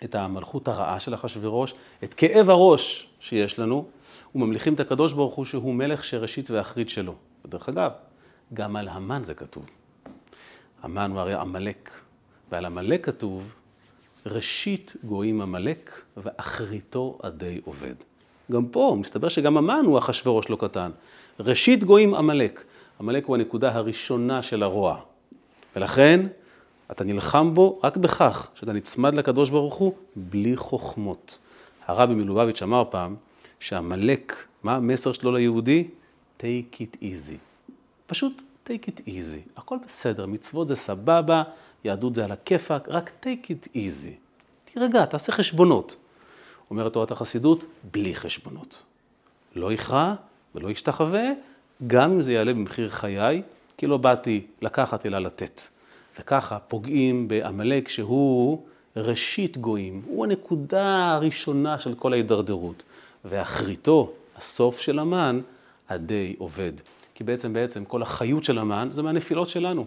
את 0.04 0.14
המלכות 0.14 0.68
הרעה 0.68 1.00
של 1.00 1.14
אחשוורוש, 1.14 1.74
את 2.04 2.14
כאב 2.14 2.50
הראש 2.50 3.08
שיש 3.20 3.58
לנו, 3.58 3.86
וממליכים 4.34 4.74
את 4.74 4.80
הקדוש 4.80 5.12
ברוך 5.12 5.34
הוא 5.34 5.44
שהוא 5.44 5.74
מלך 5.74 6.04
שראשית 6.04 6.50
ואחרית 6.50 6.88
שלו. 6.88 7.14
ודרך 7.44 7.68
אגב, 7.68 7.90
גם 8.54 8.76
על 8.76 8.88
המן 8.88 9.24
זה 9.24 9.34
כתוב. 9.34 9.66
המן 10.82 11.10
הוא 11.10 11.20
הרי 11.20 11.34
עמלק, 11.34 11.90
ועל 12.50 12.64
עמלק 12.64 13.06
כתוב, 13.06 13.54
ראשית 14.26 14.96
גויים 15.04 15.40
עמלק 15.40 16.02
ואחריתו 16.16 17.18
עדי 17.22 17.60
עובד. 17.64 17.94
גם 18.52 18.66
פה, 18.66 18.96
מסתבר 19.00 19.28
שגם 19.28 19.56
המן 19.56 19.82
הוא 19.84 19.98
אחשורוש 19.98 20.50
לא 20.50 20.56
קטן. 20.60 20.90
ראשית 21.40 21.84
גויים 21.84 22.14
עמלק. 22.14 22.64
עמלק 23.00 23.24
הוא 23.24 23.36
הנקודה 23.36 23.74
הראשונה 23.74 24.42
של 24.42 24.62
הרוע. 24.62 25.00
ולכן, 25.76 26.26
אתה 26.90 27.04
נלחם 27.04 27.54
בו 27.54 27.80
רק 27.84 27.96
בכך 27.96 28.48
שאתה 28.54 28.72
נצמד 28.72 29.14
לקדוש 29.14 29.50
ברוך 29.50 29.74
הוא 29.74 29.92
בלי 30.16 30.56
חוכמות. 30.56 31.38
הרבי 31.86 32.14
מלובביץ' 32.14 32.62
אמר 32.62 32.84
פעם 32.90 33.16
שעמלק, 33.60 34.46
מה 34.62 34.76
המסר 34.76 35.12
שלו 35.12 35.32
ליהודי? 35.32 35.88
take 36.40 36.74
it 36.80 37.02
easy. 37.02 37.38
פשוט 38.06 38.42
take 38.66 38.88
it 38.88 39.00
easy. 39.06 39.50
הכל 39.56 39.76
בסדר, 39.86 40.26
מצוות 40.26 40.68
זה 40.68 40.76
סבבה, 40.76 41.42
יהדות 41.84 42.14
זה 42.14 42.24
על 42.24 42.32
הכיפאק, 42.32 42.88
רק 42.88 43.10
take 43.22 43.46
it 43.50 43.68
easy. 43.74 44.10
תירגע, 44.64 45.04
תעשה 45.04 45.32
חשבונות. 45.32 45.96
אומרת 46.70 46.92
תורת 46.92 47.10
החסידות, 47.10 47.64
בלי 47.92 48.14
חשבונות. 48.14 48.82
לא 49.54 49.72
יכרע 49.72 50.14
ולא 50.54 50.70
ישתחווה, 50.70 51.30
גם 51.86 52.12
אם 52.12 52.22
זה 52.22 52.32
יעלה 52.32 52.54
במחיר 52.54 52.88
חיי, 52.88 53.42
כי 53.76 53.86
לא 53.86 53.96
באתי 53.96 54.46
לקחת 54.62 55.06
אלא 55.06 55.18
לתת. 55.18 55.60
וככה 56.20 56.58
פוגעים 56.58 57.28
בעמלק 57.28 57.88
שהוא 57.88 58.62
ראשית 58.96 59.58
גויים, 59.58 60.02
הוא 60.06 60.24
הנקודה 60.24 61.12
הראשונה 61.12 61.78
של 61.78 61.94
כל 61.94 62.12
ההידרדרות. 62.12 62.82
ואחריתו, 63.24 64.12
הסוף 64.36 64.80
של 64.80 64.98
המן, 64.98 65.40
עדי 65.88 66.34
עובד. 66.38 66.72
כי 67.14 67.24
בעצם, 67.24 67.52
בעצם, 67.52 67.84
כל 67.84 68.02
החיות 68.02 68.44
של 68.44 68.58
המן 68.58 68.88
זה 68.90 69.02
מהנפילות 69.02 69.48
שלנו. 69.48 69.86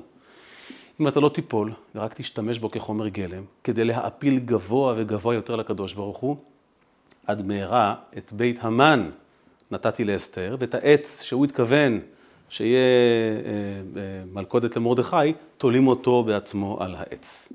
אם 0.99 1.07
אתה 1.07 1.19
לא 1.19 1.29
תיפול, 1.29 1.73
ורק 1.95 2.13
תשתמש 2.13 2.59
בו 2.59 2.71
כחומר 2.71 3.07
גלם, 3.07 3.43
כדי 3.63 3.85
להעפיל 3.85 4.39
גבוה 4.39 4.93
וגבוה 4.97 5.35
יותר 5.35 5.55
לקדוש 5.55 5.93
ברוך 5.93 6.17
הוא, 6.17 6.37
עד 7.27 7.47
מהרה 7.47 7.95
את 8.17 8.33
בית 8.33 8.59
המן 8.61 9.09
נתתי 9.71 10.05
לאסתר, 10.05 10.55
ואת 10.59 10.75
העץ 10.75 11.21
שהוא 11.21 11.45
התכוון 11.45 11.99
שיהיה 12.49 12.79
מלכודת 14.33 14.75
למרדכי, 14.75 15.33
תולים 15.57 15.87
אותו 15.87 16.23
בעצמו 16.23 16.77
על 16.83 16.95
העץ. 16.97 17.49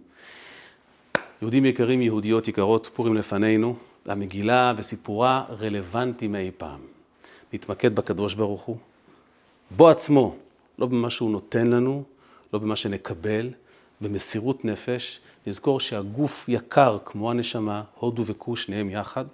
יהודים 1.42 1.64
יקרים, 1.64 2.02
יהודיות 2.02 2.48
יקרות, 2.48 2.90
פורים 2.94 3.14
לפנינו, 3.14 3.76
המגילה 4.06 4.72
וסיפורה 4.76 5.44
רלוונטי 5.60 6.28
מאי 6.28 6.50
פעם. 6.56 6.80
נתמקד 7.52 7.94
בקדוש 7.94 8.34
ברוך 8.34 8.62
הוא, 8.62 8.76
בו 9.70 9.88
עצמו, 9.88 10.36
לא 10.78 10.86
במה 10.86 11.10
שהוא 11.10 11.30
נותן 11.30 11.66
לנו, 11.66 12.02
לא 12.52 12.58
במה 12.58 12.76
שנקבל, 12.76 13.50
במסירות 14.00 14.64
נפש, 14.64 15.20
נזכור 15.46 15.80
שהגוף 15.80 16.48
יקר 16.48 16.98
כמו 17.04 17.30
הנשמה, 17.30 17.82
הודו 17.94 18.26
וכוש, 18.26 18.64
שניהם 18.64 18.90
יחד, 18.90 19.24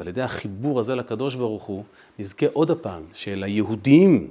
ועל 0.00 0.08
ידי 0.08 0.22
החיבור 0.22 0.80
הזה 0.80 0.94
לקדוש 0.94 1.34
ברוך 1.34 1.62
הוא, 1.62 1.84
נזכה 2.18 2.46
עוד 2.52 2.70
הפעם 2.70 3.02
שליהודים, 3.14 4.30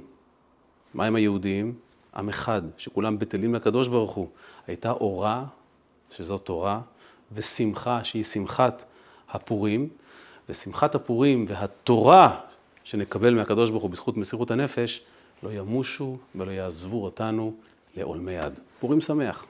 מה 0.94 1.06
הם 1.06 1.14
היהודים? 1.14 1.74
עם 2.14 2.28
אחד, 2.28 2.62
שכולם 2.76 3.18
בטלים 3.18 3.54
לקדוש 3.54 3.88
ברוך 3.88 4.12
הוא, 4.12 4.28
הייתה 4.66 4.90
אורה, 4.90 5.44
שזו 6.10 6.38
תורה, 6.38 6.80
ושמחה, 7.32 8.04
שהיא 8.04 8.24
שמחת 8.24 8.84
הפורים, 9.30 9.88
ושמחת 10.48 10.94
הפורים 10.94 11.46
והתורה 11.48 12.40
שנקבל 12.84 13.34
מהקדוש 13.34 13.70
ברוך 13.70 13.82
הוא 13.82 13.90
בזכות 13.90 14.16
מסירות 14.16 14.50
הנפש, 14.50 15.02
לא 15.42 15.52
ימושו 15.52 16.16
ולא 16.34 16.50
יעזבו 16.50 17.04
אותנו 17.04 17.54
לעולמי 17.96 18.38
עד. 18.38 18.52
פורים 18.80 19.00
שמח. 19.00 19.46